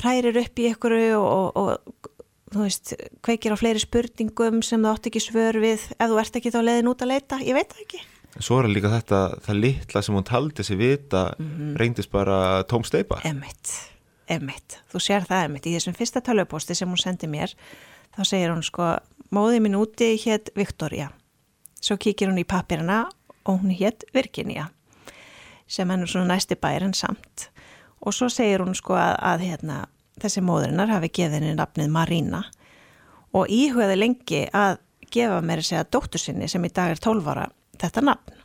hrærir 0.00 0.36
upp 0.40 0.60
í 0.60 0.70
ykkur 0.70 0.96
og, 1.16 1.26
og, 1.26 1.60
og 1.60 2.10
þú 2.50 2.64
veist, 2.64 2.94
kveikir 3.24 3.54
á 3.54 3.60
fleiri 3.60 3.82
spurningum 3.82 4.62
sem 4.66 4.82
þú 4.82 4.94
átt 4.94 5.10
ekki 5.10 5.22
svör 5.22 5.60
við 5.62 5.84
ef 5.96 6.10
þú 6.10 6.18
ert 6.22 6.40
ekki 6.40 6.52
þá 6.54 6.60
leiðin 6.66 6.90
út 6.90 7.04
að 7.04 7.12
leita, 7.14 7.38
ég 7.44 7.56
veit 7.56 7.70
það 7.70 7.84
ekki. 7.86 8.02
Svo 8.38 8.60
er 8.60 8.68
líka 8.70 8.90
þetta, 8.92 9.20
það 9.42 9.62
litla 9.64 10.02
sem 10.06 10.16
hún 10.16 10.26
taldi 10.26 10.64
sig 10.64 10.78
vita, 10.78 11.22
mm 11.38 11.46
-hmm. 11.46 11.76
reyndist 11.76 12.10
bara 12.10 12.64
tóm 12.64 12.84
steipa. 12.84 13.20
Emitt, 13.24 13.70
emitt, 14.28 14.78
þú 14.92 14.98
sér 15.00 15.26
það 15.26 15.44
emitt. 15.44 15.66
Í 15.66 15.74
þessum 15.74 15.94
fyrsta 15.94 16.20
tölvuposti 16.20 16.74
sem 16.74 16.88
hún 16.88 16.98
sendi 16.98 17.26
mér, 17.26 17.54
þá 18.16 18.24
segir 18.24 18.50
hún 18.50 18.62
sko, 18.62 18.98
móðið 19.32 19.60
mín 19.60 19.76
úti 19.76 20.16
hétt 20.24 20.50
Viktoria. 20.54 21.10
Svo 21.80 21.96
kíkir 21.96 22.28
hún 22.28 22.38
í 22.38 22.44
papirina 22.44 23.08
og 23.50 23.60
hún 23.64 23.74
hétt 23.74 24.06
Virginia 24.14 24.68
sem 25.70 25.90
hennur 25.90 26.10
svona 26.10 26.34
næsti 26.34 26.56
bærin 26.58 26.94
samt. 26.94 27.50
Og 28.00 28.14
svo 28.14 28.30
segir 28.32 28.62
hún 28.64 28.74
sko 28.74 28.96
að, 28.98 29.14
að 29.22 29.44
hérna, 29.46 29.76
þessi 30.22 30.42
móðurinnar 30.42 30.90
hafi 30.90 31.10
gefið 31.12 31.36
henni 31.38 31.56
nafnið 31.58 31.92
Marina 31.94 32.44
og 33.36 33.50
íhugaði 33.52 33.98
lengi 33.98 34.40
að 34.56 34.80
gefa 35.10 35.40
mér 35.44 35.62
að 35.62 35.68
segja 35.68 35.86
dóttur 35.86 36.22
sinni 36.22 36.48
sem 36.50 36.64
í 36.66 36.72
dag 36.74 36.94
er 36.94 37.02
12 37.02 37.30
ára 37.30 37.46
þetta 37.80 38.02
nafn 38.06 38.38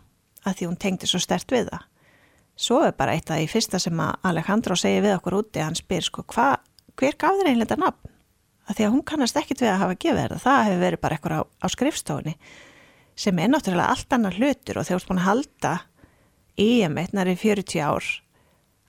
að 0.45 0.57
því 0.59 0.67
hún 0.69 0.81
tengdi 0.81 1.09
svo 1.09 1.21
stert 1.21 1.51
við 1.51 1.71
það. 1.71 1.85
Svo 2.55 2.81
er 2.85 2.93
bara 2.95 3.15
eitt 3.17 3.31
af 3.31 3.39
því 3.39 3.47
fyrsta 3.51 3.79
sem 3.81 3.99
að 3.99 4.27
Alejandro 4.29 4.77
segir 4.79 5.03
við 5.03 5.17
okkur 5.17 5.39
úti 5.41 5.63
hann 5.63 5.75
spyr 5.75 6.05
sko 6.05 6.23
hva, 6.31 6.53
hver 6.95 7.17
gaf 7.19 7.39
þér 7.39 7.49
einlega 7.49 7.65
þetta 7.65 7.81
nafn? 7.81 8.13
Að 8.65 8.77
því 8.77 8.85
að 8.85 8.93
hún 8.93 9.03
kannast 9.09 9.37
ekkit 9.37 9.61
við 9.61 9.71
að 9.73 9.81
hafa 9.81 9.97
gefið 9.99 10.21
þetta 10.21 10.39
það 10.45 10.61
hefur 10.67 10.83
verið 10.85 11.01
bara 11.01 11.17
eitthvað 11.17 11.35
á, 11.37 11.41
á 11.61 11.67
skrifstofunni 11.73 12.35
sem 13.15 13.39
er 13.39 13.51
náttúrulega 13.51 13.93
allt 13.93 14.15
annar 14.15 14.37
hlutur 14.37 14.79
og 14.79 14.87
þegar 14.87 14.99
þú 14.99 15.01
ert 15.01 15.09
búin 15.09 15.21
að 15.21 15.29
halda 15.29 15.73
í 16.59 16.69
að 16.85 16.95
meitnar 16.95 17.31
í 17.31 17.35
40 17.39 17.83
ár 17.83 18.09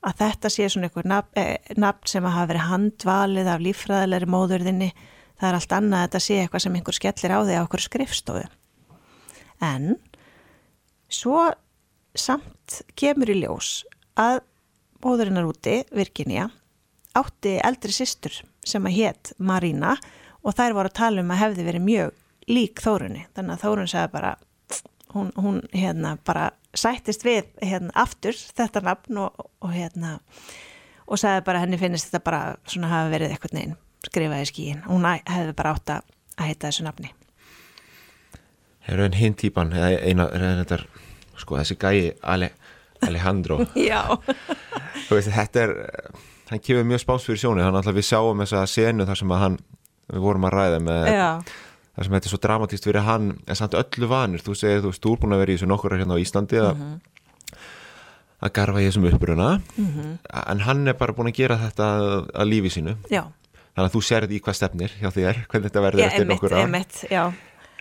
að 0.06 0.18
þetta 0.20 0.50
sé 0.52 0.68
svona 0.70 0.88
einhver 0.88 1.08
nafn, 1.08 1.38
eh, 1.40 1.74
nafn 1.76 2.10
sem 2.10 2.24
hafa 2.24 2.50
verið 2.52 2.68
handvalið 2.70 3.50
af 3.50 3.62
lífræðilegri 3.64 4.30
móðurðinni 4.30 4.90
það 5.36 5.48
er 5.48 5.58
allt 5.58 5.74
annað 5.76 5.98
að 5.98 6.06
þetta 6.06 6.22
sé 6.26 6.38
eitthvað 6.40 6.64
sem 6.64 6.76
einhver 6.78 6.96
skellir 6.96 7.34
á 7.34 7.38
því 7.40 7.56
á 7.56 7.64
okkur 7.64 7.84
skrifstofu. 7.84 8.44
En 9.60 9.96
svo 11.12 11.40
samt 12.16 12.82
kemur 12.98 13.32
í 13.32 13.40
ljós 13.42 13.84
að 14.16 14.40
móðurinnar 15.04 15.48
úti, 15.48 15.82
Virginia 15.92 16.48
átti 17.16 17.56
eldri 17.64 17.94
sýstur 17.94 18.42
sem 18.66 18.86
að 18.88 18.96
hétt 19.00 19.32
Marina 19.38 19.96
og 20.42 20.54
þær 20.56 20.76
voru 20.76 20.90
að 20.90 20.98
tala 21.00 21.24
um 21.24 21.32
að 21.32 21.42
hefði 21.42 21.66
verið 21.68 21.86
mjög 21.86 22.22
lík 22.50 22.82
Þórunni. 22.82 23.26
Þannig 23.36 23.56
að 23.56 23.64
Þórun 23.64 23.90
sagði 23.90 24.12
bara 24.12 24.36
hún, 25.16 25.32
hún 25.36 25.60
hérna 25.74 26.16
bara 26.26 26.50
sættist 26.76 27.24
við 27.26 27.48
hérna 27.64 27.92
aftur 27.96 28.36
þetta 28.36 28.82
nafn 28.84 29.20
og, 29.24 29.46
og 29.64 29.72
hérna 29.72 30.18
og 31.06 31.20
sagði 31.20 31.44
bara 31.46 31.62
henni 31.62 31.80
finnist 31.80 32.10
þetta 32.10 32.24
bara 32.26 32.42
svona 32.68 32.90
hafa 32.92 33.12
verið 33.14 33.34
eitthvað 33.34 33.56
neginn 33.56 33.76
skrifaði 34.06 34.48
skíin 34.50 34.82
hún 34.86 35.06
hefði 35.08 35.54
bara 35.56 35.74
átt 35.76 35.94
að 35.96 36.12
heita 36.42 36.68
þessu 36.68 36.86
nafni. 36.86 37.12
Er 38.86 39.02
einn 39.02 39.16
hinn 39.18 39.34
típan 39.34 39.72
eða 39.74 39.96
eina, 39.98 40.28
eina 40.30 40.80
sko 41.36 41.58
þessi 41.58 41.76
gæi 41.80 42.12
Ale, 42.22 42.52
Alejandro? 43.02 43.58
Já. 43.90 44.02
Veist, 45.10 45.32
Þetta 45.32 45.64
er, 45.64 45.72
hann 46.50 46.62
kemur 46.62 46.86
mjög 46.92 47.02
spáns 47.02 47.26
fyrir 47.26 47.40
sjónu 47.42 47.64
þannig 47.64 47.88
að 47.90 47.98
við 47.98 48.08
sjáum 48.10 48.44
þessa 48.44 48.66
senu 48.70 49.08
þar 49.08 49.20
sem 49.22 49.32
að 49.34 49.42
hann 49.42 49.58
við 50.12 50.22
vorum 50.22 50.46
að 50.46 50.54
ræða 50.54 50.82
með 50.86 51.08
Já 51.10 51.30
það 51.96 52.04
sem 52.04 52.16
þetta 52.16 52.28
er 52.28 52.34
svo 52.34 52.40
dramatíst 52.44 52.88
fyrir 52.88 53.06
hann 53.06 53.30
en 53.46 53.58
samt 53.58 53.76
öllu 53.78 54.10
vanur, 54.10 54.44
þú 54.44 54.56
segir 54.58 54.84
þú 54.84 54.92
veist, 54.92 55.02
þú 55.02 55.14
er 55.14 55.22
búin 55.22 55.36
að 55.36 55.42
vera 55.42 55.52
í 55.52 55.56
þessu 55.56 55.70
nokkur 55.70 55.96
hérna 55.96 56.18
á 56.18 56.22
Íslandi 56.22 56.60
að, 56.60 56.74
mm 56.76 56.82
-hmm. 56.82 57.56
að 58.40 58.52
garfa 58.52 58.80
í 58.80 58.86
þessum 58.86 59.08
uppruna. 59.12 59.48
Mm 59.76 59.86
-hmm. 59.86 60.18
en 60.50 60.60
hann 60.60 60.88
er 60.88 60.94
bara 60.94 61.12
búin 61.12 61.32
að 61.32 61.38
gera 61.40 61.56
þetta 61.56 61.84
að, 61.96 62.30
að 62.34 62.48
lífi 62.48 62.70
sínu. 62.70 62.96
Já. 63.10 63.24
þannig 63.76 63.90
að 63.90 63.94
þú 63.94 64.02
serði 64.02 64.36
í 64.36 64.40
hvað 64.40 64.54
stefnir 64.54 64.90
hjá 65.00 65.10
þér 65.10 65.36
hvernig 65.48 65.68
þetta 65.68 65.80
verður 65.80 66.04
eftir 66.04 66.26
nokkur 66.26 66.52
á 66.52 67.32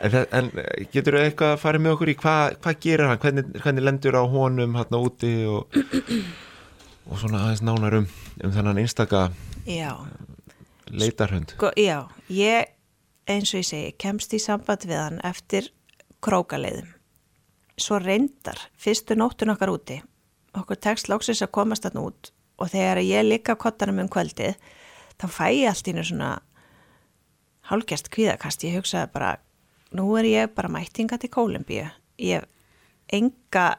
en, 0.03 0.15
en 0.31 0.49
getur 0.91 1.17
þú 1.17 1.23
eitthvað 1.23 1.53
að 1.53 1.61
fara 1.61 1.81
með 1.81 1.95
okkur 1.95 2.11
í 2.11 2.15
hvað 2.19 2.57
hva 2.63 2.73
gerir 2.85 3.09
hann, 3.09 3.21
hvernig, 3.21 3.51
hvernig 3.63 3.85
lendur 3.85 4.19
á 4.19 4.23
honum 4.27 4.77
hérna 4.79 5.01
úti 5.01 5.33
og, 5.47 5.75
og 7.09 7.21
svona 7.21 7.45
aðeins 7.45 7.63
nánar 7.65 7.99
um, 8.01 8.07
um 8.43 8.55
þennan 8.55 8.81
einstaka 8.83 9.27
leitarhund 10.91 11.55
sko, 11.55 11.71
Já, 11.79 12.05
ég 12.29 12.74
eins 13.29 13.53
og 13.53 13.61
ég 13.61 13.67
segi, 13.67 13.93
kemst 14.01 14.33
í 14.35 14.39
samband 14.41 14.85
við 14.85 14.99
hann 14.99 15.21
eftir 15.25 15.69
krókaleiðum. 16.25 16.91
Svo 17.81 17.99
reyndar, 17.99 18.59
fyrstu 18.79 19.17
nóttun 19.17 19.51
okkar 19.51 19.73
úti, 19.73 19.99
okkur 20.55 20.79
tekst 20.79 21.09
lóksins 21.11 21.43
að 21.43 21.53
komast 21.57 21.87
hann 21.87 21.99
út 21.99 22.31
og 22.55 22.71
þegar 22.71 23.01
ég 23.03 23.25
líka 23.25 23.57
kottanum 23.59 23.99
um 24.05 24.11
kvöldið, 24.11 24.55
þá 25.19 25.25
fæ 25.27 25.47
ég 25.51 25.71
allt 25.71 25.89
ína 25.91 26.05
svona 26.07 26.29
hálgjast 27.67 28.07
kvíðakast. 28.13 28.63
Ég 28.63 28.77
hugsaði 28.79 29.09
bara, 29.11 29.33
nú 29.97 30.07
er 30.19 30.29
ég 30.29 30.53
bara 30.55 30.71
mættinga 30.71 31.19
til 31.19 31.31
Kólumbíu. 31.33 31.89
Ég 32.21 32.39
hef 32.39 32.47
enga 33.11 33.75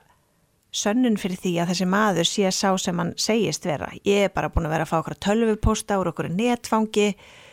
sönnun 0.77 1.17
fyrir 1.17 1.41
því 1.41 1.55
að 1.63 1.73
þessi 1.73 1.89
maður 1.89 2.29
sé 2.29 2.53
sá 2.53 2.77
sem 2.77 2.99
hann 3.01 3.15
segist 3.17 3.65
vera. 3.65 3.89
Ég 4.05 4.27
er 4.27 4.35
bara 4.35 4.51
búin 4.53 4.69
að 4.69 4.77
vera 4.77 4.85
að 4.85 4.93
fá 4.93 4.99
okkur 5.01 5.19
tölvupósta 5.25 5.97
úr 6.03 6.13
okkur 6.13 6.29
netfangi 6.35 7.09
og 7.15 7.46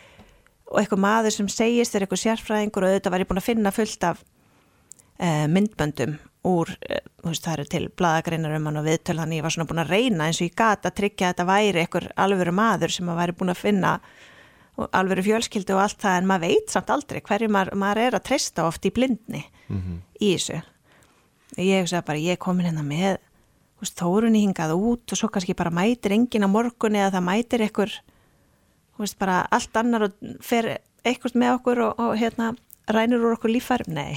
eitthvað 0.80 1.02
maður 1.04 1.34
sem 1.36 1.48
segist 1.52 1.94
er 1.94 2.04
eitthvað 2.04 2.22
sérfræðingur 2.24 2.86
og 2.86 2.92
auðvitað 2.92 3.14
var 3.14 3.24
ég 3.24 3.30
búin 3.30 3.42
að 3.42 3.48
finna 3.48 3.72
fullt 3.74 4.06
af 4.08 4.22
uh, 4.22 5.46
myndböndum 5.50 6.18
úr, 6.44 6.74
uh, 6.74 7.00
veist, 7.24 7.44
það 7.44 7.56
eru 7.56 7.66
til 7.72 7.88
bladagreinar 8.00 8.56
um 8.58 8.68
hann 8.70 8.80
og 8.82 8.86
viðtöl 8.88 9.18
þannig 9.20 9.40
ég 9.40 9.46
var 9.46 9.56
svona 9.56 9.68
búin 9.70 9.82
að 9.84 9.94
reyna 9.94 10.28
eins 10.28 10.40
og 10.40 10.48
ég 10.48 10.58
gata 10.58 10.90
að 10.90 10.98
tryggja 11.00 11.26
að 11.28 11.34
þetta 11.34 11.48
væri 11.50 11.82
eitthvað 11.82 12.08
alvöru 12.26 12.54
maður 12.54 12.96
sem 12.96 13.10
að 13.10 13.20
væri 13.22 13.36
búin 13.40 13.54
að 13.54 13.62
finna 13.62 13.96
alvöru 14.90 15.22
fjölskyldu 15.22 15.76
og 15.76 15.84
allt 15.84 16.00
það 16.02 16.16
en 16.18 16.30
maður 16.30 16.48
veit 16.48 16.72
samt 16.72 16.90
aldrei 16.90 17.20
hverju 17.22 17.50
maður, 17.52 17.76
maður 17.78 18.02
er 18.02 18.16
að 18.18 18.24
treysta 18.28 18.64
oft 18.66 18.86
í 18.86 18.90
blindni 18.94 19.44
mm 19.68 19.76
-hmm. 19.80 20.00
í 20.18 20.32
þessu 20.34 20.62
ég 21.62 22.04
bara 22.04 22.18
ég 22.18 22.38
komin 22.38 22.66
hérna 22.66 22.82
með 22.82 23.18
þórunni 23.84 24.40
hingað 24.44 24.74
út 24.74 25.12
og 25.12 25.18
svo 25.18 25.28
kannski 25.28 25.54
bara 25.54 25.70
mætir 25.70 26.12
engin 26.12 26.46
á 26.46 26.48
morgun 26.48 26.96
eða 26.96 27.14
það 27.18 27.28
mætir 27.28 27.64
ekkur 27.66 27.90
veist, 29.02 29.18
bara 29.18 29.42
allt 29.54 29.76
annar 29.76 30.08
og 30.08 30.14
fer 30.44 30.76
eitthvað 31.04 31.36
með 31.40 31.56
okkur 31.58 31.82
og, 31.88 32.00
og 32.00 32.14
hérna 32.20 32.52
rænur 32.92 33.24
úr 33.24 33.36
okkur 33.38 33.52
lífar, 33.52 33.84
nei 33.88 34.12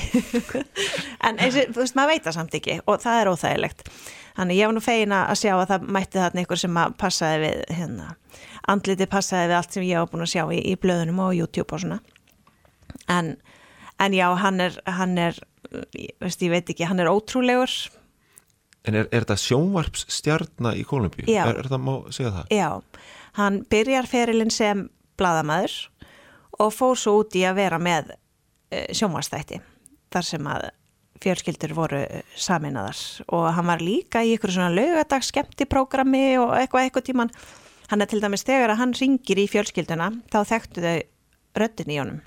en 1.25 1.39
eins, 1.39 1.57
þú 1.71 1.81
veist, 1.81 1.95
maður 1.95 2.13
veit 2.13 2.25
það 2.27 2.37
samt 2.37 2.57
ekki 2.59 2.79
og 2.85 3.01
það 3.03 3.21
er 3.21 3.31
óþægilegt 3.31 3.91
þannig 4.37 4.59
ég 4.59 4.69
var 4.69 4.75
nú 4.75 4.83
feina 4.83 5.23
að 5.31 5.41
sjá 5.41 5.53
að 5.55 5.67
það 5.71 5.89
mætti 5.97 6.21
þarna 6.21 6.43
ykkur 6.43 6.61
sem 6.63 6.79
að 6.83 6.95
passaði 7.01 7.43
við 7.45 7.61
hérna, 7.79 8.07
andliti 8.67 9.09
passaði 9.09 9.51
við 9.51 9.59
allt 9.59 9.77
sem 9.77 9.87
ég 9.87 10.01
var 10.01 10.11
búin 10.11 10.25
að 10.27 10.33
sjá 10.35 10.43
í, 10.51 10.59
í 10.59 10.75
blöðunum 10.83 11.21
og 11.25 11.37
YouTube 11.37 11.77
og 11.77 11.83
svona 11.83 12.01
en, 13.07 13.37
en 14.03 14.17
já, 14.17 14.27
hann 14.43 14.59
er 14.67 14.75
hann 14.99 15.15
er, 15.21 15.39
veist, 16.19 16.43
ég 16.43 16.51
veit 16.53 16.73
ekki, 16.73 16.89
hann 16.89 17.03
er 17.03 17.11
ótrúlegur 17.11 17.71
En 18.87 18.95
er, 18.95 19.07
er 19.11 19.25
þetta 19.25 19.35
sjónvarpsstjarnar 19.41 20.77
í 20.79 20.83
Kolumbíu? 20.87 21.25
Já. 21.27 21.41
Er, 21.49 21.57
er 21.59 21.67
það 21.67 21.81
má 21.83 21.93
segja 22.15 22.29
það? 22.37 22.53
Já, 22.55 22.69
hann 23.37 23.63
byrjar 23.69 24.07
ferilinn 24.09 24.51
sem 24.53 24.89
bladamæður 25.17 25.75
og 26.59 26.73
fór 26.73 26.97
svo 26.97 27.19
út 27.21 27.35
í 27.37 27.45
að 27.45 27.61
vera 27.61 27.79
með 27.81 28.15
Eh, 28.67 28.89
sjónvastætti 28.91 29.61
þar 30.11 30.25
sem 30.27 30.47
að 30.51 30.65
fjölskyldur 31.23 31.71
voru 31.71 32.01
saminaðar 32.35 32.99
og 33.31 33.45
hann 33.55 33.69
var 33.69 33.79
líka 33.79 34.19
í 34.27 34.33
ykkur 34.35 34.51
svona 34.51 34.73
lögadags 34.75 35.29
skemmtiprógrami 35.31 36.35
og 36.41 36.51
eitthvað 36.57 36.83
eitthvað 36.83 37.05
tíman 37.07 37.31
hann 37.87 38.03
er 38.03 38.09
til 38.11 38.19
dæmis 38.19 38.43
þegar 38.43 38.73
að 38.73 38.81
hann 38.81 38.95
ringir 38.99 39.39
í 39.39 39.45
fjölskylduna 39.47 40.09
þá 40.27 40.37
þekktu 40.51 40.83
þau 40.83 40.97
röttin 41.63 41.93
í 41.95 41.99
honum. 42.01 42.19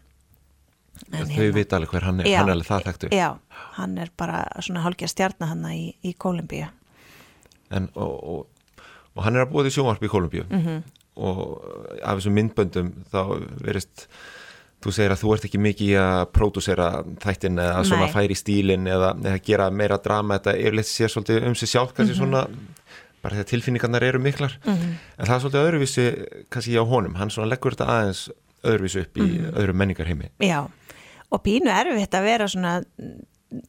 En 1.13 1.29
Þau 1.29 1.37
hérna, 1.37 1.53
vita 1.59 1.77
alveg 1.77 1.93
hver 1.93 2.09
hann 2.09 2.25
er, 2.25 2.31
já, 2.33 2.39
hann 2.41 2.49
er 2.49 2.57
alveg 2.57 2.71
það 2.71 2.89
þekktu 2.89 3.13
Já, 3.13 3.29
hann 3.77 4.01
er 4.01 4.15
bara 4.17 4.41
svona 4.65 4.87
hálkja 4.87 5.13
stjarnar 5.13 5.53
hann 5.53 5.69
í, 5.71 5.93
í 6.01 6.15
Kolumbíu 6.17 6.73
En 7.77 7.93
og, 7.95 8.17
og, 8.17 8.89
og 9.13 9.23
hann 9.25 9.37
er 9.37 9.45
að 9.45 9.53
búa 9.53 9.65
því 9.69 9.77
sjónvarp 9.77 10.09
í 10.09 10.13
Kolumbíu 10.13 10.49
mm 10.49 10.65
-hmm. 10.65 10.83
Og 11.17 11.65
af 12.03 12.19
þessum 12.19 12.37
myndböndum 12.39 12.93
þá 13.11 13.23
verist 13.65 14.07
Þú 14.81 14.93
segir 14.97 15.13
að 15.13 15.21
þú 15.21 15.33
ert 15.35 15.43
ekki 15.45 15.59
mikið 15.61 15.89
í 15.91 15.97
að 16.01 16.23
pródúsera 16.33 16.87
þættin 17.21 17.61
eða 17.61 17.81
svona 17.85 18.07
færi 18.09 18.37
stílin 18.39 18.87
eða, 18.89 19.11
eða 19.29 19.41
gera 19.45 19.67
meira 19.77 19.99
drama. 20.01 20.39
Þetta 20.39 20.55
yfirleitt 20.57 20.89
sér 20.89 21.13
svolítið 21.13 21.49
um 21.51 21.57
sig 21.61 21.69
sjálf 21.69 21.93
kannski 21.93 22.15
mm 22.17 22.23
-hmm. 22.23 22.47
svona, 22.47 23.03
bara 23.21 23.35
þegar 23.35 23.49
tilfinningarnar 23.51 24.03
eru 24.03 24.19
miklar. 24.19 24.59
Mm 24.65 24.77
-hmm. 24.77 24.95
en 25.19 25.27
það 25.27 25.35
er 25.35 25.41
svolítið 25.41 25.67
öðruvísi 25.67 26.07
kannski 26.49 26.79
á 26.81 26.85
honum, 26.85 27.15
hann 27.15 27.31
svona 27.31 27.49
leggur 27.49 27.77
þetta 27.77 27.91
aðeins 27.93 28.31
öðruvísi 28.65 29.01
upp 29.01 29.17
í 29.17 29.21
mm 29.21 29.37
-hmm. 29.37 29.53
öðru 29.61 29.73
menningarheimi. 29.73 30.31
Já, 30.41 30.71
og 31.31 31.43
pínu 31.43 31.71
erfitt 31.71 32.15
að 32.15 32.23
vera 32.23 32.49
svona 32.49 32.83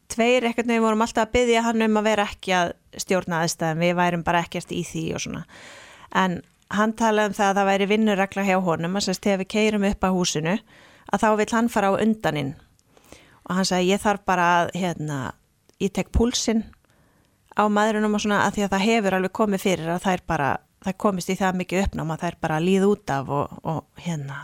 tveir 0.08 0.43
ekkert 0.43 0.67
við 0.67 0.80
vorum 0.80 1.01
alltaf 1.01 1.27
að 1.27 1.32
byggja 1.32 1.62
hann 1.62 1.82
um 1.82 1.97
að 1.97 2.04
vera 2.04 2.23
ekki 2.23 2.51
að 2.54 2.71
stjórna 2.97 3.41
aðstæðan, 3.43 3.80
við 3.80 3.95
værum 3.95 4.23
bara 4.23 4.39
ekkert 4.39 4.71
í 4.71 4.84
því 4.84 5.13
og 5.15 5.19
svona, 5.19 5.45
en 6.13 6.41
hann 6.71 6.93
talaði 6.97 7.31
um 7.31 7.38
það 7.38 7.49
að 7.49 7.60
það 7.60 7.69
væri 7.69 7.88
vinnuregla 7.91 8.45
hjá 8.47 8.57
honum 8.65 8.97
að 8.97 9.07
sérst, 9.07 9.23
þegar 9.25 9.41
við 9.41 9.51
keirum 9.55 9.88
upp 9.89 10.05
á 10.07 10.10
húsinu 10.15 10.57
að 11.12 11.23
þá 11.23 11.29
vil 11.39 11.49
hann 11.51 11.71
fara 11.71 11.91
á 11.91 12.01
undaninn. 12.01 12.53
Og 13.49 13.57
hann 13.57 13.67
sagði 13.67 13.91
ég 13.91 14.03
þarf 14.03 14.25
bara 14.27 14.47
að 14.60 14.73
hérna, 14.79 15.19
ég 15.81 15.93
tek 15.95 16.12
púlsinn 16.15 16.63
á 17.57 17.67
maðurinn 17.67 18.07
og 18.07 18.21
svona 18.23 18.45
að 18.45 18.57
því 18.57 18.65
að 18.65 18.73
það 18.75 18.88
hefur 18.88 19.17
alveg 19.17 19.36
komið 19.36 19.65
fyrir 19.65 19.91
að 19.91 20.03
það 20.05 20.17
er 20.17 20.23
bara, 20.31 20.49
það 20.86 20.99
komist 21.03 21.31
í 21.34 21.38
það 21.39 21.60
mikið 21.62 21.84
uppnáma, 21.86 22.19
það 22.21 22.31
er 22.31 22.39
bara 22.45 22.60
að 22.60 22.67
líða 22.69 22.91
út 22.93 23.13
af 23.17 23.36
og, 23.41 23.60
og 23.67 24.05
hérna 24.05 24.39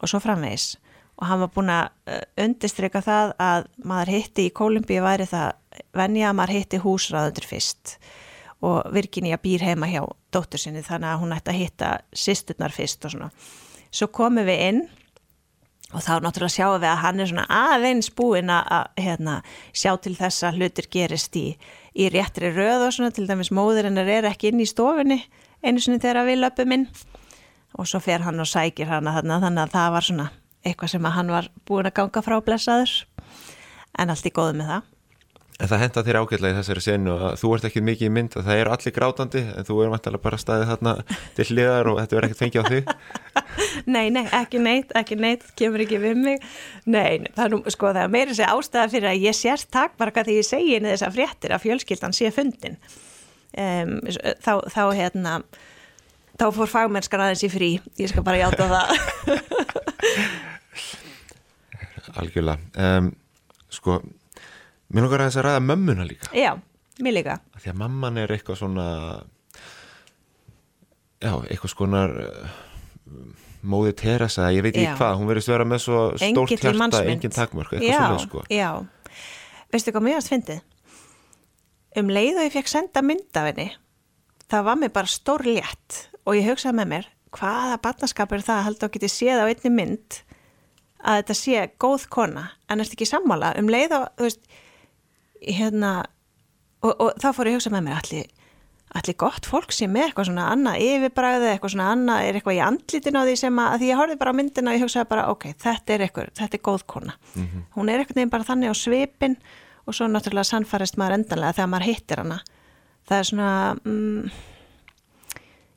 og 0.00 0.10
svo 0.10 0.20
framvegs 0.22 0.74
og 1.14 1.28
hann 1.28 1.42
var 1.44 1.50
búin 1.54 1.70
að 1.70 1.90
uh, 2.10 2.22
undistrykka 2.44 3.02
það 3.04 3.34
að 3.42 3.68
maður 3.86 4.12
hitti 4.16 4.48
í 4.48 4.54
Kolumbíu 4.54 5.02
væri 5.04 5.26
það 5.30 5.82
venja 5.94 6.30
að 6.30 6.38
maður 6.40 6.56
hitti 6.58 6.80
húsraðundur 6.82 7.46
fyrst 7.48 7.96
og 8.64 8.90
Virginia 8.94 9.38
býr 9.40 9.64
heima 9.66 9.88
hjá 9.90 10.02
dóttur 10.32 10.60
sinni 10.60 10.82
þannig 10.84 11.10
að 11.10 11.22
hún 11.22 11.34
ætti 11.36 11.52
að 11.52 11.60
hitta 11.60 11.94
sýsturnar 12.16 12.74
fyrst 12.74 13.04
og 13.04 13.14
svona. 13.14 13.30
Svo 13.94 14.08
komum 14.14 14.46
við 14.48 14.62
inn 14.68 14.84
og 15.94 16.02
þá 16.02 16.14
náttúrulega 16.24 16.54
sjáum 16.56 16.80
við 16.82 16.90
að 16.90 17.02
hann 17.04 17.22
er 17.22 17.30
svona 17.30 17.44
aðeins 17.54 18.10
búinn 18.16 18.50
að 18.50 18.88
hérna, 18.98 19.34
sjá 19.76 19.92
til 20.02 20.14
þess 20.18 20.46
að 20.46 20.60
hlutir 20.60 20.88
gerist 20.90 21.36
í, 21.38 21.46
í 21.94 22.08
réttri 22.10 22.50
röð 22.54 22.88
og 22.88 22.94
svona. 22.96 23.12
Til 23.14 23.28
dæmis 23.28 23.52
móðurinnar 23.54 24.10
er 24.10 24.30
ekki 24.30 24.50
inn 24.50 24.64
í 24.64 24.68
stofinni 24.68 25.20
einu 25.64 25.82
sinni 25.82 26.00
þegar 26.02 26.26
við 26.28 26.40
löpum 26.42 26.74
inn. 26.78 26.88
Og 27.78 27.88
svo 27.90 28.00
fer 28.02 28.24
hann 28.24 28.40
og 28.40 28.48
sækir 28.48 28.90
hana 28.90 29.16
þarna 29.16 29.40
þannig 29.42 29.66
að 29.66 29.76
það 29.76 29.92
var 29.94 30.08
svona 30.08 30.30
eitthvað 30.64 30.94
sem 30.94 31.06
að 31.06 31.16
hann 31.18 31.36
var 31.36 31.52
búinn 31.68 31.90
að 31.90 31.96
ganga 32.00 32.24
frá 32.24 32.38
blessaður. 32.42 32.96
En 33.98 34.10
allt 34.10 34.26
í 34.26 34.34
góðu 34.34 34.58
með 34.58 34.72
það 34.72 34.93
En 35.62 35.68
það 35.70 35.82
henda 35.84 36.02
þér 36.02 36.16
ágætlega 36.18 36.50
í 36.50 36.56
þessari 36.58 36.82
senu 36.82 37.12
að 37.14 37.36
þú 37.38 37.48
ert 37.54 37.66
ekki 37.68 37.82
mikið 37.86 38.08
í 38.08 38.10
mynd 38.10 38.32
að 38.34 38.48
það 38.48 38.60
eru 38.60 38.72
allir 38.74 38.94
grátandi 38.96 39.42
en 39.52 39.66
þú 39.68 39.76
er 39.84 39.92
vantilega 39.92 40.24
bara 40.24 40.38
staðið 40.42 40.70
þarna 40.72 40.94
til 41.36 41.46
hliðar 41.50 41.90
og 41.92 41.98
þetta 42.00 42.16
verður 42.18 42.26
ekkert 42.26 42.42
fengið 42.42 42.58
á 42.58 42.64
þig. 42.72 42.84
Nei, 43.94 44.06
nei, 44.10 44.24
ekki 44.34 44.58
neitt, 44.62 44.90
ekki 44.98 45.16
neitt 45.18 45.44
kemur 45.58 45.82
ekki 45.84 45.98
við 46.02 46.18
mig. 46.18 46.42
Nei, 46.90 47.22
það 47.36 47.44
er 47.44 47.52
nú, 47.52 47.58
sko, 47.70 47.92
það 47.92 48.00
er 48.02 48.12
meira 48.14 48.34
sér 48.34 48.50
ástæða 48.50 48.90
fyrir 48.90 49.10
að 49.10 49.26
ég 49.28 49.36
sérst 49.38 49.70
takmarka 49.74 50.24
því 50.26 50.36
ég 50.40 50.46
segi 50.48 50.74
inn 50.78 50.86
í 50.86 50.90
þessa 50.90 51.10
fréttir 51.14 51.54
að 51.54 51.64
fjölskyldan 51.66 52.16
sé 52.16 52.30
fundin. 52.34 52.78
Um, 53.54 53.96
þá, 54.42 54.52
þá, 54.74 54.82
hérna 54.98 55.36
þá 56.40 56.46
fór 56.56 56.72
fagmennskar 56.72 57.22
aðeins 57.26 57.44
í 57.46 57.52
frí. 57.52 57.70
Ég 58.00 58.10
skal 58.10 58.24
bara 58.26 58.42
hjáta 58.42 58.66
það. 58.72 58.88
Algjörlega. 62.22 62.58
Um, 62.74 63.12
Sko 63.74 63.98
Mér 64.92 65.06
langar 65.06 65.24
að 65.24 65.30
þess 65.30 65.40
að 65.40 65.46
ræða 65.48 65.62
mömmuna 65.64 66.04
líka. 66.08 66.28
Já, 66.36 66.50
mér 67.00 67.16
líka. 67.18 67.38
Því 67.60 67.72
að 67.72 67.80
mamman 67.80 68.20
er 68.20 68.34
eitthvað 68.34 68.60
svona 68.60 68.88
Já, 71.24 71.38
eitthvað 71.48 71.72
skonar 71.72 72.12
uh, 72.20 72.48
móði 73.64 73.94
Teresa, 73.96 74.50
ég 74.52 74.64
veit 74.64 74.74
ekki 74.74 74.90
já. 74.90 74.96
hvað 74.98 75.14
hún 75.20 75.30
verðist 75.30 75.48
vera 75.48 75.64
með 75.68 75.84
svo 75.86 76.00
stórt 76.20 76.52
hjarta 76.52 77.00
engin 77.08 77.32
takmörk, 77.32 77.72
eitthvað 77.72 77.88
já, 77.88 78.00
svona 78.02 78.24
sko. 78.26 78.42
Já, 78.52 78.68
veistu 79.72 79.94
hvað 79.94 80.04
mér 80.04 80.18
varst 80.18 80.32
fyndið? 80.34 80.60
Um 81.96 82.10
leið 82.12 82.40
og 82.42 82.48
ég 82.48 82.54
fekk 82.56 82.70
senda 82.72 83.04
mynd 83.06 83.38
af 83.38 83.48
henni 83.48 83.68
það 84.50 84.66
var 84.68 84.80
mér 84.82 84.92
bara 84.94 85.10
stór 85.10 85.46
létt 85.46 86.00
og 86.24 86.36
ég 86.36 86.48
hugsaði 86.50 86.76
með 86.80 86.90
mér 86.92 87.08
hvaða 87.34 87.78
barnaskapur 87.82 88.44
það 88.44 88.66
held 88.68 88.84
að 88.84 88.92
geti 88.96 89.10
séð 89.10 89.42
á 89.42 89.48
einni 89.48 89.72
mynd 89.72 90.18
að 91.04 91.20
þetta 91.22 91.36
sé 91.38 91.64
góð 91.80 92.06
kona? 92.12 92.44
En 92.68 92.80
er 92.80 92.88
þetta 92.88 92.98
ekki 92.98 93.08
sammála? 93.08 93.54
Um 93.60 93.70
leið 93.72 93.96
og 93.96 94.04
þú 94.18 94.28
veist 94.28 94.44
hérna 95.40 95.92
og, 96.84 96.92
og 96.92 97.12
þá 97.20 97.28
fór 97.32 97.50
ég 97.50 97.56
að 97.56 97.60
hugsa 97.60 97.72
með 97.74 97.86
mér 97.86 97.98
allir, 98.00 98.30
allir 98.94 99.18
gott 99.20 99.48
fólk 99.48 99.74
sem 99.74 99.96
er 99.98 100.08
eitthvað 100.08 100.30
svona 100.30 100.46
annað 100.52 100.84
yfirbræði, 100.84 101.50
eitthvað 101.50 101.74
svona 101.74 101.90
annað 101.94 102.28
er 102.28 102.38
eitthvað 102.38 102.58
í 102.58 102.62
andlitin 102.68 103.18
á 103.18 103.22
því 103.24 103.36
sem 103.40 103.60
að, 103.60 103.68
að 103.72 103.82
því 103.82 103.90
ég 103.90 104.00
horfið 104.00 104.22
bara 104.22 104.34
á 104.34 104.38
myndina 104.38 104.72
og 104.72 104.78
ég 104.78 104.86
hugsaði 104.86 105.10
bara 105.10 105.28
ok, 105.32 105.46
þetta 105.64 105.94
er 105.94 106.06
eitthvað, 106.06 106.32
þetta 106.40 106.58
er 106.58 106.64
góð 106.70 106.86
kona. 106.94 107.18
Mm 107.34 107.44
-hmm. 107.44 107.68
hún 107.76 107.90
er 107.90 108.02
eitthvað 108.02 108.20
nefn 108.20 108.34
bara 108.36 108.48
þannig 108.50 108.72
á 108.72 108.74
svipin 108.78 109.36
og 109.84 109.94
svo 109.94 110.08
náttúrulega 110.08 110.48
sannfarist 110.48 110.96
maður 110.96 111.18
endanlega 111.18 111.56
þegar 111.58 111.72
maður 111.72 111.88
hittir 111.90 112.22
hana. 112.22 112.40
Það 113.04 113.18
er 113.18 113.24
svona 113.28 113.50
mm, 113.84 114.30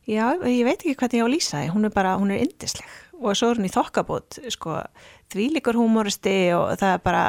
já, 0.07 0.25
ég 0.47 0.63
veit 0.63 0.79
ekki 0.79 0.95
hvað 0.95 1.17
ég 1.17 1.23
á 1.23 1.27
að 1.27 1.33
lýsa 1.35 1.65
hún 1.73 1.85
er 1.85 1.91
bara, 1.91 2.15
hún 2.15 2.31
er 2.31 2.43
indisleg 2.45 2.87
og 3.17 3.35
svo 3.35 3.51
er 3.51 3.59
hún 3.59 3.67
í 3.67 3.73
þokkabót 3.73 4.39
sko, 4.53 4.79
þvílikur 5.33 5.75
humoristi 5.75 6.53
og 6.55 6.77
það 6.79 6.93
er 6.93 7.03
bara 7.03 7.23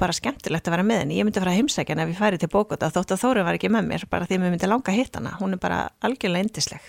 bara 0.00 0.16
skemmtilegt 0.16 0.68
að 0.68 0.76
vera 0.76 0.86
með 0.86 1.02
henni. 1.04 1.18
Ég 1.20 1.26
myndi 1.28 1.42
fara 1.42 1.52
að 1.52 1.60
heimsækja 1.60 1.94
henni 1.94 2.06
ef 2.06 2.14
ég 2.14 2.20
færi 2.20 2.40
til 2.40 2.50
Bókota 2.52 2.90
þótt 2.90 3.14
að 3.14 3.22
Þóru 3.22 3.44
var 3.46 3.58
ekki 3.58 3.70
með 3.72 3.88
mér 3.90 4.06
bara 4.10 4.26
því 4.26 4.38
að 4.38 4.42
mér 4.42 4.54
myndi 4.54 4.70
langa 4.70 4.92
að 4.92 4.98
hitta 5.00 5.20
hana. 5.20 5.36
Hún 5.40 5.56
er 5.56 5.60
bara 5.60 5.80
algjörlega 6.00 6.46
indisleg. 6.46 6.88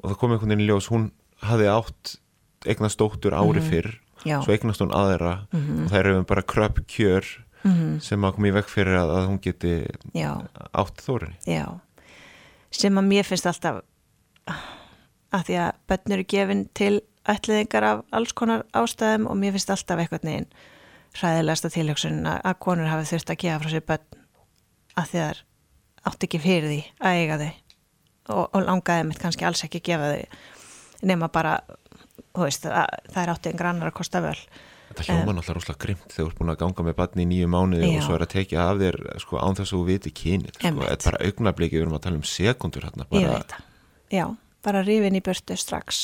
Og 0.00 0.10
það 0.10 0.18
kom 0.20 0.34
einhvern 0.34 0.54
veginn 0.54 0.64
í 0.64 0.70
ljós, 0.70 0.88
hún 0.92 1.10
hafði 1.44 1.68
átt 1.72 2.14
eignast 2.68 3.00
dóttur 3.00 3.34
ári 3.34 3.60
mm 3.60 3.60
-hmm. 3.60 3.70
fyrr 3.70 4.00
Já. 4.24 4.42
svo 4.44 4.52
eignast 4.52 4.80
hún 4.80 4.92
aðra 4.92 5.46
mm 5.52 5.60
-hmm. 5.60 5.84
og 5.84 5.90
það 5.90 5.98
eru 5.98 6.24
bara 6.24 6.42
kröp 6.42 6.78
kjör 6.86 7.24
mm 7.64 7.72
-hmm. 7.72 8.00
sem 8.00 8.24
að 8.24 8.34
koma 8.34 8.48
í 8.48 8.52
vekk 8.52 8.68
fyrir 8.68 8.96
að, 8.96 9.10
að 9.10 9.26
hún 9.26 9.40
geti 9.40 9.86
Já. 10.14 10.42
átt 10.72 11.00
Þórunni. 11.00 11.36
Já, 11.46 11.80
sem 12.70 12.98
að 12.98 13.04
mér 13.04 13.24
finnst 13.24 13.46
alltaf 13.46 13.82
að 15.32 15.44
því 15.46 15.54
að 15.54 15.72
börnur 15.88 16.18
er 16.18 16.24
gefin 16.24 16.68
til 16.74 17.00
ætliðingar 17.28 17.82
af 17.82 18.04
alls 18.10 18.32
konar 18.32 18.64
ástæðum 18.72 19.26
og 19.26 19.36
mér 19.36 19.52
finnst 19.52 19.70
alltaf 19.70 19.98
eitthvað 19.98 20.24
neginn 20.24 20.46
hræðilegasta 21.18 21.70
tilhjóksun 21.74 22.26
að 22.30 22.56
konur 22.62 22.90
hafi 22.90 23.08
þurft 23.10 23.32
að 23.32 23.40
gefa 23.44 23.60
frá 23.62 23.72
sér 23.72 23.86
börn 23.88 24.20
að 25.00 25.14
að 25.20 25.44
átti 26.10 26.28
ekki 26.28 26.40
fyrir 26.40 26.70
því 26.70 26.80
að 27.04 27.18
eiga 27.20 27.38
þau 27.40 27.50
og, 28.30 28.44
og 28.46 28.64
langaði 28.64 29.06
mitt 29.08 29.20
kannski 29.20 29.46
alls 29.46 29.62
ekki 29.66 29.82
að 29.82 29.88
gefa 29.90 30.10
þau 30.14 31.06
nema 31.10 31.30
bara, 31.32 31.54
veist, 32.36 32.66
að, 32.68 32.98
það 33.12 33.22
er 33.22 33.32
átti 33.34 33.50
en 33.50 33.60
grannar 33.60 33.90
að 33.90 33.96
kosta 34.00 34.20
völ. 34.24 34.36
Þetta 34.90 35.06
hljóma 35.06 35.34
náttúrulega 35.36 35.56
rosalega 35.56 35.82
grimt 35.84 36.06
þegar 36.10 36.18
þú 36.18 36.30
ert 36.30 36.38
búin 36.40 36.52
að 36.52 36.60
ganga 36.60 36.84
með 36.86 36.96
barni 36.98 37.24
í 37.24 37.28
nýju 37.30 37.50
mánuði 37.52 37.86
Já. 37.86 37.92
og 37.94 38.06
svo 38.06 38.16
er 38.16 38.24
að 38.24 38.32
tekja 38.32 38.64
af 38.66 38.80
þér 38.80 38.98
sko, 39.22 39.38
án 39.38 39.58
þess 39.58 39.70
að 39.70 39.76
þú 39.76 39.82
viti 39.86 40.12
kynið 40.20 40.56
sko. 40.56 40.72
Þetta 40.80 40.96
er 40.96 41.04
bara 41.04 41.28
augnabliki, 41.28 41.76
við 41.76 41.84
erum 41.84 41.96
að 41.96 42.04
tala 42.06 42.18
um 42.18 42.26
sekundur 42.26 42.86
hérna, 42.88 43.06
bara. 43.12 43.60
Já, 44.10 44.24
bara 44.66 44.82
rifin 44.84 45.20
í 45.20 45.22
börtu 45.24 45.56
strax 45.60 46.02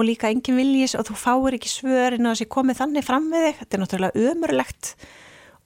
og 0.00 0.06
líka 0.08 0.30
engin 0.32 0.56
viljis 0.56 0.96
og 0.96 1.04
þú 1.10 1.16
fáir 1.20 1.56
ekki 1.58 1.68
svörin 1.68 2.24
og 2.24 2.32
þessi 2.32 2.48
komið 2.54 2.78
þannig 2.80 3.04
fram 3.04 3.26
við 3.32 3.46
þig. 3.46 3.58
Þetta 3.60 3.76
er 3.76 3.82
náttúrulega 3.82 4.30
ömurlegt 4.30 4.92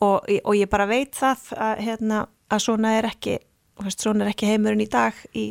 og, 0.02 0.26
og 0.26 0.56
ég 0.58 0.70
bara 0.72 0.88
veit 0.90 1.14
það 1.14 1.52
að, 1.54 1.84
hérna, 1.86 2.24
að 2.50 2.64
svona 2.66 2.96
er 2.98 3.08
ekki, 3.12 3.38
veist, 3.84 4.02
svona 4.02 4.26
er 4.26 4.32
ekki 4.32 4.50
heimurinn 4.50 4.82
í 4.82 4.90
dag 4.90 5.20
í 5.38 5.46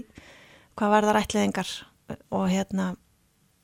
hvað 0.75 0.95
var 0.97 1.07
það 1.07 1.17
rættleðingar 1.19 1.71
og 2.35 2.45
hérna 2.51 2.89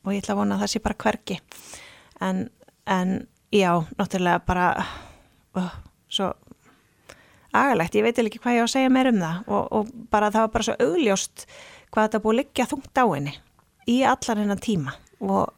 og 0.06 0.14
ég 0.16 0.24
ætla 0.24 0.38
að 0.38 0.40
vona 0.40 0.56
að 0.56 0.64
það 0.64 0.72
sé 0.72 0.84
bara 0.86 1.00
hvergi. 1.04 1.40
En, 2.24 2.46
en 2.88 3.16
já, 3.52 3.74
náttúrulega 4.00 4.46
bara 4.48 4.70
uh, 5.60 5.76
svo 6.08 6.32
agalegt, 7.52 7.98
ég 7.98 8.06
veit 8.06 8.24
ekki 8.24 8.40
hvað 8.40 8.60
ég 8.60 8.64
á 8.64 8.68
að 8.68 8.74
segja 8.76 8.94
meir 8.94 9.12
um 9.12 9.20
það 9.20 9.52
og, 9.52 9.68
og 9.76 9.94
bara 10.14 10.32
það 10.32 10.46
var 10.46 10.56
bara 10.56 10.68
svo 10.70 10.80
augljóst 10.86 11.46
hvað 11.90 12.08
þetta 12.08 12.24
búið 12.24 12.36
að 12.36 12.42
liggja 12.44 12.68
þungt 12.70 13.02
á 13.02 13.06
henni 13.10 13.34
í 13.90 13.96
allar 14.06 14.44
hennar 14.44 14.62
tíma 14.62 14.94
og 15.20 15.54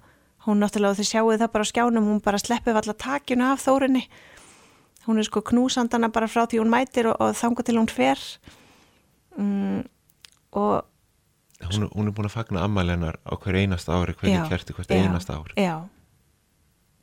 hún 0.47 0.61
náttúrulega, 0.61 0.97
þið 0.97 1.09
sjáu 1.11 1.31
það 1.37 1.51
bara 1.53 1.65
á 1.65 1.71
skjánum 1.71 2.07
hún 2.09 2.21
bara 2.25 2.41
sleppið 2.41 2.81
allar 2.81 2.97
takinu 2.97 3.51
af 3.51 3.65
þórinni 3.65 4.07
hún 5.07 5.19
er 5.19 5.27
sko 5.27 5.41
knúsandana 5.45 6.11
bara 6.13 6.29
frá 6.29 6.45
því 6.45 6.61
hún 6.61 6.71
mætir 6.71 7.09
og, 7.09 7.17
og 7.21 7.35
þanga 7.37 7.65
til 7.65 7.77
hún 7.79 7.89
fer. 7.89 8.21
Mm, 9.37 9.81
og 10.59 10.85
hún, 11.71 11.87
hún 11.93 12.11
er 12.11 12.15
búin 12.15 12.29
að 12.29 12.35
fagna 12.35 12.65
ammæli 12.67 12.95
hennar 12.95 13.17
á 13.25 13.33
hverju 13.33 13.65
einasta 13.65 13.97
ári, 13.97 14.15
hverju 14.17 14.35
Já, 14.35 14.43
kerti 14.51 14.75
hvert 14.77 14.93
einasta 14.93 15.37
ári. 15.39 15.55
Já, 15.57 15.75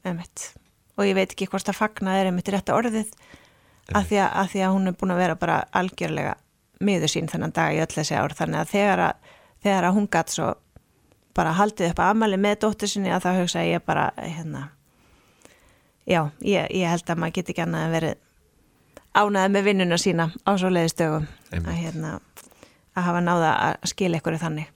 emitt 0.06 0.52
og 0.98 1.06
ég 1.06 1.14
veit 1.14 1.30
ekki 1.30 1.46
hvort 1.50 1.68
að 1.70 1.78
fagna 1.78 2.16
er 2.18 2.32
emitt 2.32 2.50
rétt 2.50 2.70
orðið 2.74 3.12
að 3.94 4.08
því 4.10 4.18
að, 4.20 4.30
að 4.42 4.48
því 4.52 4.62
að 4.66 4.72
hún 4.74 4.90
er 4.90 4.96
búin 4.98 5.14
að 5.14 5.22
vera 5.22 5.38
bara 5.38 5.58
algjörlega 5.78 6.36
miður 6.84 7.10
sín 7.10 7.30
þennan 7.30 7.54
dag 7.54 7.74
í 7.74 7.82
öll 7.82 7.90
þessi 7.90 8.18
ár. 8.18 8.34
Þannig 8.36 8.60
að 8.60 8.72
þegar 8.74 9.04
að, 9.08 9.30
þegar 9.64 9.88
að 9.88 9.94
hún 9.96 10.10
gatt 10.12 10.34
svo 10.34 10.50
bara 11.38 11.54
haldið 11.58 11.92
upp 11.92 12.02
að 12.02 12.12
amali 12.14 12.38
með 12.40 12.60
dóttur 12.64 12.90
sinni 12.90 13.12
að 13.14 13.28
það 13.28 13.40
hugsa 13.42 13.64
ég 13.66 13.84
bara 13.86 14.08
hérna 14.18 14.64
já, 16.08 16.22
ég, 16.42 16.66
ég 16.74 16.88
held 16.90 17.10
að 17.12 17.20
maður 17.22 17.38
geti 17.38 17.54
ekki 17.54 17.64
annað 17.66 17.86
en 17.86 17.94
verið 17.94 18.24
ánæðið 19.18 19.54
með 19.54 19.68
vinnuna 19.68 19.98
sína 20.00 20.28
á 20.44 20.50
svo 20.58 20.70
leiðistögum 20.72 21.28
að 21.58 21.78
hérna 21.78 22.18
að 22.98 23.06
hafa 23.06 23.22
náða 23.22 23.54
að 23.68 23.88
skila 23.92 24.18
ykkur 24.20 24.38
þannig. 24.42 24.68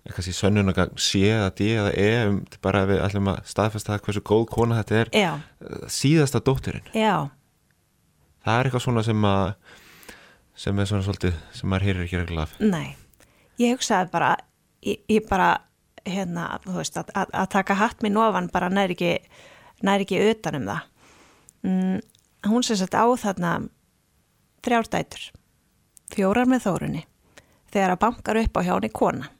Eitthvað 0.00 0.26
sé 0.26 0.32
sönnunagagn 0.36 1.00
C 1.00 1.20
eða 1.28 1.50
D 1.56 1.66
eða 1.76 1.90
E 2.00 2.08
um, 2.28 2.38
bara 2.64 2.86
við 2.88 3.02
ætlum 3.04 3.28
að 3.32 3.42
staðfesta 3.50 3.92
það 3.92 4.04
hversu 4.06 4.22
góð 4.30 4.46
kona 4.54 4.78
þetta 4.80 4.98
er. 5.00 5.10
Já, 5.12 5.30
eh, 5.36 5.82
síðasta 5.92 6.40
dótturinn. 6.44 6.88
já, 6.94 7.28
Það 8.40 8.58
er 8.58 8.68
eitthvað 8.68 8.84
svona 8.86 9.02
sem 9.04 9.24
að 9.28 9.54
sem 10.56 10.78
er 10.78 10.86
svona 10.88 11.04
svolítið, 11.04 11.34
sem 11.52 11.68
maður 11.68 11.86
heyrir 11.88 12.04
ekki 12.06 12.20
regla 12.20 12.46
af. 12.46 12.54
Nei, 12.60 12.96
ég 13.60 13.76
hugsaði 13.76 14.10
bara, 14.12 14.30
ég, 14.84 15.02
ég 15.08 15.28
bara, 15.28 15.50
hérna, 16.08 16.46
þú 16.64 16.76
veist, 16.78 16.96
að, 17.00 17.10
að, 17.14 17.34
að 17.42 17.50
taka 17.56 17.76
hatt 17.80 18.04
minn 18.04 18.18
ofan 18.20 18.50
bara 18.52 18.70
næri 18.72 18.96
ekki, 18.96 19.12
næri 19.86 20.06
ekki 20.06 20.22
utan 20.30 20.60
um 20.60 20.70
það. 20.70 20.88
Mm, 21.66 21.98
hún 22.50 22.64
sem 22.66 22.78
sagt 22.80 22.96
á 22.96 23.04
þarna 23.04 23.52
þrjárdætur, 24.64 25.30
fjórar 26.12 26.48
með 26.48 26.66
þórunni, 26.66 27.04
þegar 27.72 27.94
að 27.94 28.02
bankar 28.06 28.40
upp 28.40 28.58
á 28.58 28.60
hjá 28.64 28.74
henni 28.74 28.92
kona 28.92 29.30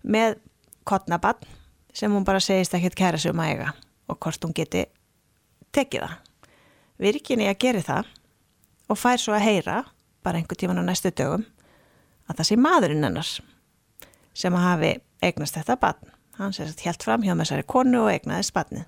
með 0.00 0.38
kottnabann 0.88 1.42
sem 1.92 2.12
hún 2.12 2.24
bara 2.24 2.40
segist 2.40 2.74
ekkert 2.74 2.96
kæra 2.96 3.18
sig 3.20 3.34
um 3.34 3.42
að 3.42 3.52
eiga 3.52 3.72
og 4.08 4.18
hvort 4.18 4.44
hún 4.44 4.54
geti 4.56 4.86
tekið 5.74 6.06
það. 6.06 6.16
Virkinni 7.00 7.48
að 7.50 7.60
gera 7.62 7.82
það 7.84 8.10
og 8.90 8.98
fær 8.98 9.20
svo 9.22 9.36
að 9.36 9.46
heyra, 9.46 9.76
bara 10.24 10.40
einhver 10.40 10.58
tíman 10.58 10.80
á 10.82 10.84
næstu 10.84 11.12
dögum, 11.14 11.44
að 12.26 12.40
það 12.40 12.48
sé 12.48 12.58
maðurinn 12.58 13.06
hennars 13.06 13.36
sem 14.34 14.54
að 14.56 14.66
hafi 14.66 14.90
eignast 15.24 15.58
þetta 15.58 15.76
barn. 15.80 16.16
Hann 16.40 16.54
sér 16.56 16.70
að 16.70 16.84
helt 16.86 17.04
fram 17.04 17.24
hjá 17.24 17.34
þessari 17.34 17.66
konu 17.68 18.04
og 18.04 18.10
eignaðist 18.14 18.54
barnið. 18.56 18.86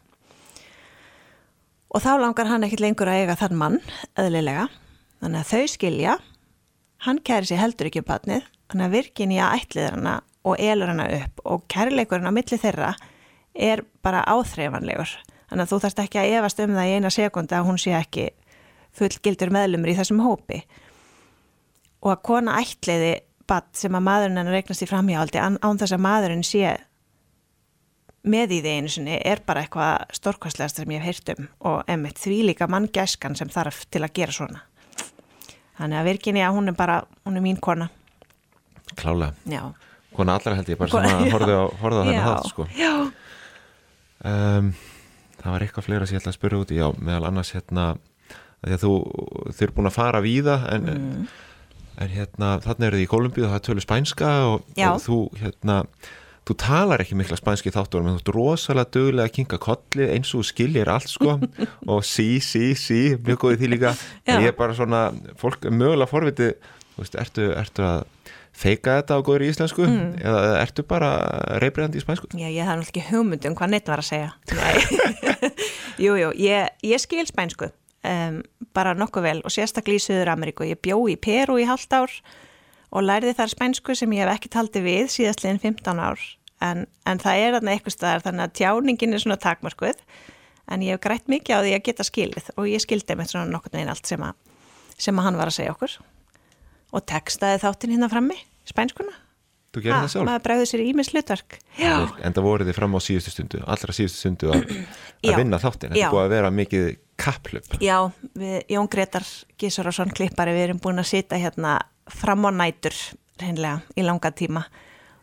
Og 1.92 2.00
þá 2.00 2.12
langar 2.22 2.48
hann 2.48 2.64
ekkit 2.64 2.80
lengur 2.80 3.10
að 3.12 3.22
eiga 3.22 3.36
þann 3.36 3.58
mann, 3.60 3.80
eðlilega, 4.16 4.68
þannig 5.20 5.42
að 5.42 5.50
þau 5.50 5.72
skilja, 5.74 6.14
hann 7.04 7.20
kæri 7.20 7.50
sér 7.50 7.60
heldur 7.60 7.90
ekki 7.90 8.00
um 8.00 8.08
barnið, 8.08 8.46
þannig 8.72 8.86
að 8.86 8.94
virkin 8.96 9.34
í 9.34 9.40
að 9.42 9.56
ætliður 9.58 9.98
hana 9.98 10.14
og 10.48 10.62
elur 10.62 10.90
hana 10.90 11.08
upp 11.18 11.42
og 11.46 11.66
kærleikurinn 11.70 12.30
á 12.32 12.32
milli 12.32 12.58
þeirra 12.58 12.94
er 13.52 13.84
bara 14.02 14.24
áþreifanlegur. 14.24 15.12
Þannig 15.50 15.66
að 15.66 15.74
þú 15.74 15.80
þarft 15.84 16.00
ekki 16.06 16.22
að 16.22 16.36
efast 16.38 16.62
um 16.64 16.72
það 16.78 16.88
í 16.88 16.94
eina 16.96 17.12
sekund 17.12 17.52
að 17.52 17.66
hún 17.68 17.80
sé 17.80 17.92
ekki 17.98 18.30
fullgildur 18.96 19.52
meðlumur 19.52 19.92
í 19.92 19.98
þessum 19.98 20.22
hópi 20.24 20.62
og 22.02 22.14
að 22.14 22.22
kona 22.26 22.56
ætliði 22.60 23.12
badd 23.52 23.68
sem 23.76 23.94
að 23.98 24.06
maðurinn 24.08 24.40
hennar 24.40 24.58
eignast 24.60 24.82
í 24.84 24.88
framhjáhaldi 24.90 25.40
án, 25.44 25.60
þess 25.60 25.94
að 25.96 26.02
maðurinn 26.08 26.44
sé 26.48 26.72
með 28.32 28.52
í 28.54 28.58
því 28.62 28.72
einu 28.78 28.90
sinni 28.94 29.16
er 29.26 29.40
bara 29.46 29.64
eitthvað 29.64 30.04
stórkvæslegast 30.14 30.78
sem 30.78 30.92
ég 30.94 31.02
hef 31.02 31.08
heyrt 31.26 31.32
um 31.34 31.48
og 31.72 31.80
emmitt 31.90 32.20
því 32.22 32.36
líka 32.52 32.68
manngæskan 32.70 33.34
sem 33.38 33.50
þarf 33.50 33.80
til 33.90 34.04
að 34.06 34.12
gera 34.20 34.34
svona 34.36 34.60
þannig 35.80 35.98
að 35.98 36.06
virkinni 36.12 36.44
að 36.46 36.54
hún 36.58 36.70
er 36.70 36.76
bara 36.78 37.00
hún 37.26 37.40
er 37.40 37.42
mín 37.42 37.58
kona 37.60 37.88
Klálega. 38.94 39.32
já, 39.48 39.62
Kona 40.14 40.34
allra 40.36 40.54
held 40.58 40.68
ég 40.68 40.78
bara 40.78 40.90
Kona- 40.92 41.08
sem 41.08 41.18
að 41.18 41.26
já. 41.26 41.32
horfði 41.32 41.54
á, 41.56 41.64
á 41.64 41.82
þennan 41.82 42.24
þátt 42.26 42.48
sko. 42.52 42.66
Um, 44.22 44.66
það 45.40 45.54
var 45.54 45.64
eitthvað 45.64 45.86
fleira 45.88 46.06
sem 46.06 46.14
ég 46.18 46.22
ætla 46.22 46.32
að 46.34 46.36
spyrja 46.36 46.58
út 46.62 46.72
í, 46.74 46.76
já, 46.78 46.86
meðal 47.02 47.26
annars 47.30 47.50
hérna, 47.56 47.86
því 48.62 48.76
að 48.76 48.84
þú, 48.84 48.90
þið 49.48 49.64
eru 49.66 49.74
búin 49.78 49.88
að 49.90 49.96
fara 49.96 50.20
víða 50.22 50.58
en, 50.76 50.84
Mm. 50.92 51.24
En 52.00 52.10
hérna, 52.12 52.56
þarna 52.64 52.88
eru 52.88 52.98
þið 52.98 53.04
í 53.04 53.10
Kolumbíu 53.10 53.46
og 53.46 53.52
það 53.52 53.58
er 53.58 53.64
tölu 53.68 53.84
spænska 53.84 54.32
og, 54.48 54.68
og 54.72 55.00
þú, 55.04 55.18
hérna, 55.40 55.78
þú 56.48 56.56
talar 56.62 57.02
ekki 57.04 57.18
mikla 57.18 57.38
spænski 57.38 57.72
þáttur 57.74 58.02
en 58.02 58.14
þú 58.14 58.20
ert 58.20 58.32
rosalega 58.36 58.92
duglega 58.96 59.28
að 59.28 59.34
kinga 59.38 59.60
kolli 59.62 60.08
eins 60.14 60.32
og 60.32 60.42
þú 60.42 60.48
skiljir 60.50 60.92
allt 60.92 61.12
sko. 61.12 61.36
Og 61.92 62.06
sí, 62.06 62.40
sí, 62.42 62.72
sí, 62.78 63.02
mjög 63.18 63.44
góðið 63.44 63.62
því 63.62 63.72
líka. 63.74 63.94
En 64.26 64.42
ég 64.42 64.52
er 64.52 64.58
bara 64.58 64.74
svona, 64.76 65.10
fólk 65.38 65.68
er 65.68 65.74
mögulega 65.74 66.10
forvitið, 66.10 66.56
þú 66.94 67.04
veist, 67.04 67.18
ertu, 67.22 67.48
ertu 67.58 67.86
að 67.86 68.04
feika 68.52 68.98
þetta 69.00 69.16
á 69.16 69.24
góður 69.24 69.44
í 69.46 69.52
íslensku? 69.52 69.86
Mm. 69.88 70.08
eða 70.20 70.56
ertu 70.60 70.84
bara 70.86 71.12
reybriðandi 71.62 72.00
í 72.00 72.04
spænsku? 72.04 72.28
já, 72.36 72.48
ég 72.52 72.66
hafði 72.68 72.82
náttúrulega 72.82 72.90
ekki 72.92 73.04
hugmynd 73.08 73.46
um 73.48 73.56
hvað 73.58 73.72
neitt 73.72 73.88
var 73.88 74.02
að 74.02 74.10
segja. 74.10 74.34
Nei. 74.52 75.40
jú, 76.04 76.18
jú, 76.20 76.34
ég, 76.36 76.74
ég 76.84 77.02
skil 77.02 77.24
spænsku 77.30 77.70
um, 78.08 78.40
bara 78.74 78.94
nokkuð 78.98 79.26
vel 79.26 79.38
og 79.42 79.54
sérstaklega 79.54 80.00
í 80.00 80.04
Suður 80.04 80.32
Ameríku 80.34 80.66
ég 80.68 80.80
bjó 80.82 80.98
í 81.10 81.16
Peru 81.20 81.58
í 81.60 81.66
halvt 81.68 81.96
ár 81.96 82.14
og 82.92 83.06
lærði 83.06 83.34
þar 83.38 83.52
spænsku 83.54 83.96
sem 83.96 84.12
ég 84.16 84.24
hef 84.24 84.36
ekki 84.36 84.52
taldi 84.52 84.82
við 84.84 85.08
síðastliðin 85.14 85.62
15 85.62 86.02
ár. 86.02 86.22
En, 86.62 86.84
en 87.08 87.18
það 87.18 87.42
er 87.42 87.56
þarna 87.56 87.74
eitthvað 87.74 87.96
staðar 87.96 88.24
þannig 88.26 88.44
að 88.44 88.56
tjáningin 88.60 89.16
er 89.16 89.22
svona 89.24 89.40
takmarkuð 89.42 90.04
en 90.70 90.84
ég 90.84 90.94
hef 90.94 91.02
grætt 91.02 91.30
mikið 91.32 91.58
á 91.58 91.62
því 91.64 91.74
að 91.74 91.84
geta 91.88 92.06
skilið 92.06 92.52
og 92.54 92.68
ég 92.70 92.84
skildi 92.84 93.18
með 93.18 93.32
svona 93.32 93.50
nokkurn 93.50 93.80
veginn 93.80 93.90
allt 93.92 94.06
sem 94.06 94.22
að, 94.22 94.36
sem 94.94 95.18
að 95.18 95.26
hann 95.26 95.40
var 95.40 95.50
að 95.50 95.58
segja 95.58 95.74
okkur. 95.74 95.98
Og 96.92 97.04
textaði 97.08 97.62
þáttinn 97.64 97.96
hérna 97.96 98.12
frammi, 98.12 98.38
spænskuna 98.68 99.16
Þú 99.72 99.80
gerir 99.86 100.02
það 100.02 100.10
sjálf? 100.12 100.26
maður 100.28 100.42
bregður 100.44 100.68
sér 100.68 100.82
í 100.82 100.88
ímis 100.90 101.10
hlutverk. 101.14 101.54
Já, 101.80 101.94
En 102.20 102.34
það 102.36 102.44
voruð 102.44 102.68
þið 102.68 102.76
fram 102.76 102.96
á 102.96 103.00
síðustu 103.00 103.32
stundu, 103.32 103.62
allra 103.64 103.94
síðustu 103.96 104.18
stundu 104.20 104.50
að, 104.52 104.74
að 105.24 105.38
vinna 105.40 105.60
þáttin. 105.62 105.94
Þetta 105.94 106.10
búið 106.12 106.24
að 106.26 106.34
vera 106.34 106.50
mikið 106.52 106.86
kapplöp. 107.22 107.76
já 107.80 107.96
við 108.36 108.56
Jón 108.74 108.90
Gretar 108.92 109.24
Gísararsson 109.60 110.12
klippari, 110.12 110.52
við 110.56 110.66
erum 110.66 110.82
búin 110.82 111.00
að 111.00 111.08
sita 111.12 111.38
hérna 111.40 111.78
fram 112.10 112.44
á 112.44 112.50
nætur 112.52 112.96
reynlega 113.40 113.80
í 113.96 114.04
langa 114.04 114.32
tíma. 114.36 114.66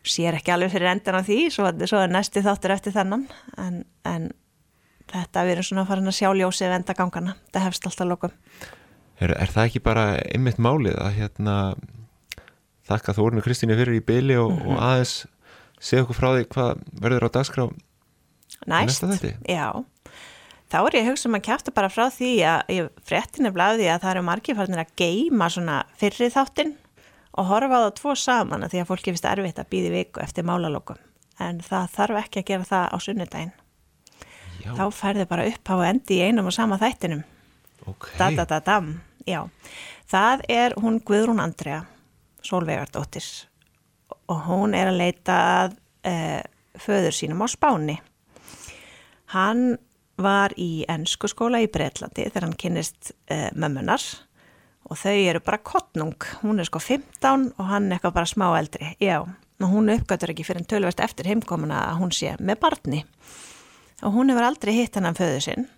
Sér 0.02 0.38
ekki 0.38 0.50
alveg 0.54 0.72
fyrir 0.72 0.90
endan 0.94 1.20
á 1.20 1.22
því 1.22 1.38
svo, 1.52 1.70
svo 1.86 2.00
er 2.00 2.10
næsti 2.10 2.40
þáttur 2.42 2.72
eftir 2.72 2.94
þannan 2.96 3.26
en, 3.60 3.82
en 4.08 4.30
þetta 5.12 5.44
við 5.44 5.58
erum 5.58 5.66
svona 5.68 5.84
farin 5.86 6.08
að 6.08 6.16
sjá 6.16 6.30
ljósið 6.32 6.72
venda 6.72 6.96
gangana, 6.96 7.36
það 7.52 7.66
hefst 7.68 7.86
alltaf 7.90 8.08
lokum. 8.08 8.32
Er, 9.20 9.34
er 9.36 9.52
það 9.52 9.66
ekki 9.68 9.82
bara 9.84 10.04
einmitt 10.32 10.56
málið 10.58 10.96
að 10.96 11.18
hérna 11.20 11.56
þakka 12.90 13.14
Þórinu 13.16 13.44
Kristínu 13.44 13.76
fyrir 13.78 13.96
í 14.00 14.04
byli 14.04 14.36
og, 14.40 14.50
Mhm. 14.52 14.66
og 14.74 14.82
aðeins 14.88 15.14
segja 15.80 16.04
okkur 16.04 16.18
frá 16.18 16.28
því 16.36 16.44
hvað 16.52 16.82
verður 17.00 17.26
á 17.26 17.30
dagskrá? 17.38 17.64
næst, 18.66 19.02
já. 19.48 19.84
Þá 20.70 20.76
er 20.86 20.94
ég 21.00 21.06
hugsa 21.08 21.26
um 21.26 21.34
að 21.34 21.42
kæfta 21.48 21.72
bara 21.74 21.88
frá 21.90 22.06
því 22.14 22.30
að 22.46 22.60
ég 22.68 22.90
fréttin 23.02 23.46
er 23.46 23.52
blæði 23.52 23.88
að 23.90 24.02
það 24.04 24.10
eru 24.14 24.22
margir 24.22 24.54
farinir 24.58 24.84
að 24.84 24.92
geima 25.00 25.48
svona 25.50 25.82
fyrri 25.98 26.28
þáttin 26.30 26.74
og 27.34 27.46
horfa 27.46 27.74
á 27.74 27.82
það 27.88 27.94
tvo 27.98 28.14
saman 28.14 28.62
að 28.62 28.70
því 28.74 28.82
að 28.82 28.86
fólki 28.90 29.10
finnst 29.10 29.24
erfitt 29.26 29.58
að 29.58 29.70
býði 29.72 29.90
viku 29.90 30.20
eftir 30.22 30.44
málalokum. 30.46 30.96
En 31.40 31.58
það 31.60 31.88
þarf 31.96 32.20
ekki 32.24 32.42
að 32.42 32.46
gera 32.52 32.68
það 32.68 32.86
á 32.92 32.96
sunnudaginn. 33.00 33.52
Já, 34.60 34.74
þá 34.76 34.84
færðu 34.92 35.26
bara 35.26 35.46
upp 35.48 35.64
á 35.72 35.76
endi 35.88 36.18
í 36.20 36.24
einum 36.28 36.46
og 36.46 36.52
sama 36.52 36.78
þættinum. 36.78 37.24
Ok. 37.88 38.10
da 38.18 38.30
da 38.30 38.44
da 38.44 38.60
dam, 38.60 39.00
já. 39.26 39.48
Það 40.10 40.42
er 40.48 40.74
hún 40.76 41.00
Guðrún 41.02 41.40
Andrea 41.40 41.86
Solveigardóttir 42.46 43.26
og 44.30 44.46
hún 44.46 44.74
er 44.78 44.90
að 44.90 45.00
leita 45.00 45.36
að 45.64 45.76
uh, 46.06 46.40
föður 46.80 47.14
sínum 47.14 47.42
á 47.44 47.46
Spáni. 47.50 47.96
Hann 49.34 49.78
var 50.20 50.54
í 50.60 50.84
ennsku 50.90 51.30
skóla 51.30 51.62
í 51.62 51.70
Breitlandi 51.72 52.28
þegar 52.28 52.46
hann 52.48 52.58
kynist 52.60 53.12
uh, 53.30 53.48
mömmunar 53.56 54.02
og 54.90 54.98
þau 54.98 55.14
eru 55.14 55.42
bara 55.44 55.62
kottnung. 55.62 56.16
Hún 56.42 56.60
er 56.60 56.68
sko 56.68 56.82
15 56.82 57.50
og 57.56 57.70
hann 57.70 57.90
eitthvað 57.92 58.16
bara 58.18 58.30
smá 58.30 58.46
eldri. 58.58 58.92
Já, 59.02 59.22
og 59.60 59.72
hún 59.72 59.92
uppgötur 59.92 60.32
ekki 60.32 60.46
fyrir 60.46 60.64
en 60.64 60.70
tölverst 60.70 61.02
eftir 61.04 61.30
heimkomuna 61.30 61.84
að 61.90 62.00
hún 62.02 62.14
sé 62.14 62.36
með 62.40 62.62
barni. 62.64 63.02
Og 64.06 64.14
hún 64.14 64.32
hefur 64.32 64.48
aldrei 64.48 64.74
hitt 64.78 64.96
hann 64.96 65.10
að 65.10 65.20
föðu 65.24 65.42
sinn 65.48 65.68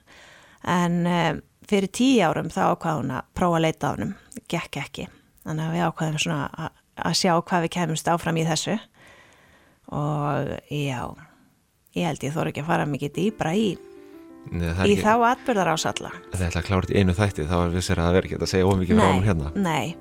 en 0.62 1.01
uh, 1.09 1.33
fyrir 1.66 1.90
tíu 1.90 2.22
árum 2.22 2.53
þá 2.53 2.62
ákvaði 2.70 3.01
hún 3.01 3.16
að 3.16 3.35
prófa 3.35 3.59
að 3.59 3.66
leita 3.66 3.90
á 3.90 3.92
hennum. 3.96 4.14
Gekk 4.51 4.81
ekki. 4.85 5.09
Þannig 5.42 5.64
að 5.68 5.72
við 5.76 5.85
ákvaðum 5.88 6.18
svona 6.22 6.70
að 7.02 7.14
sjá 7.18 7.33
hvað 7.42 7.64
við 7.66 7.72
kemumst 7.76 8.09
áfram 8.12 8.37
í 8.38 8.44
þessu. 8.46 8.76
Og 9.92 10.52
já, 10.72 11.00
ég 11.98 12.07
held 12.07 12.22
ég 12.24 12.35
þóru 12.37 12.52
ekki 12.52 12.62
að 12.62 12.68
fara 12.70 12.87
mikið 12.88 13.14
dýbra 13.18 13.55
í 13.59 13.72
Nei, 14.50 14.70
í 14.90 14.94
þá 14.98 15.12
atbyrðar 15.28 15.68
ásalla 15.70 16.09
Það 16.33 16.40
ætla 16.48 16.61
að 16.62 16.64
klára 16.66 16.83
þetta 16.87 16.94
í 16.96 17.02
einu 17.02 17.12
þætti 17.14 17.44
þá 17.46 17.52
er 17.62 17.68
vissir 17.76 18.00
að 18.00 18.07
það 18.09 18.16
verður 18.16 18.26
ekki 18.31 18.38
að 18.40 18.50
segja 18.52 18.70
ómikið 18.72 18.98
frá 18.98 19.11
hún 19.12 19.26
hérna. 19.28 19.50
Nei, 19.55 19.92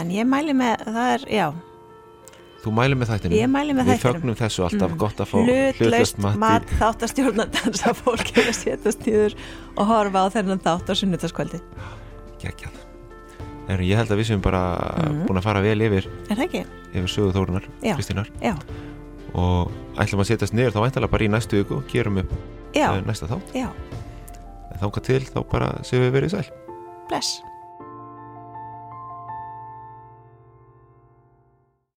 en 0.00 0.12
ég 0.14 0.28
mæli 0.30 0.54
með 0.56 0.84
það 0.86 1.10
er, 1.16 1.26
já. 1.34 1.48
Þú 2.60 2.72
mæli 2.76 2.96
með 3.00 3.10
þættinu? 3.12 3.36
Ég 3.40 3.50
mæli 3.52 3.74
með 3.76 3.90
Við 3.90 3.98
þættinum. 3.98 4.16
fögnum 4.20 4.38
þessu 4.40 4.64
alltaf 4.64 4.90
Mm. 4.94 4.98
gott 5.02 5.20
að 5.24 5.28
fá 5.32 5.36
Hlutlaust 5.44 6.18
mat, 6.24 6.38
mat 6.40 6.72
þáttastjórnandans 6.80 7.84
að 7.90 8.00
fólk 8.04 8.32
er 8.36 8.48
að 8.52 8.58
setjast 8.62 9.04
nýður 9.08 9.36
og 9.76 9.86
horfa 9.92 10.24
á 10.24 10.26
þennan 10.38 10.60
þátt 10.64 10.88
á 10.88 10.94
sunnutaskvöldi 11.00 11.60
Gekjað 12.40 12.80
Heru, 13.70 13.84
Ég 13.86 13.96
held 14.00 14.10
að 14.10 14.18
við 14.20 14.26
séum 14.30 14.40
bara 14.42 14.60
Mhm. 15.06 15.26
búin 15.26 15.38
að 15.38 15.42
fara 15.46 15.60
vel 15.62 15.78
yfir, 15.80 16.06
Er 16.30 16.36
það 16.36 16.44
ekki? 16.48 16.64
yfir 16.94 17.08
sögu 17.08 17.32
þórunar. 17.32 17.64
Kristínar. 17.82 18.28
Já, 18.42 18.54
og 19.34 19.70
ætlum 19.96 20.20
að 20.24 20.26
setjast 20.32 20.52
niður 20.54 20.72
þá 20.74 20.80
væntalega 20.86 21.10
bara 21.10 21.24
í 21.24 21.28
næstu 21.30 21.60
viku 21.62 21.76
og 21.76 21.84
gerum 21.88 22.18
upp 22.18 22.32
já, 22.74 22.90
eh, 22.96 23.00
næsta 23.06 23.26
þá 23.28 23.40
en 23.54 24.78
þánga 24.80 25.02
til 25.02 25.20
þá 25.20 25.44
bara 25.50 25.68
séum 25.82 26.02
við 26.10 26.12
verið 26.18 26.30
sæl. 26.34 26.50
Bless 27.08 27.42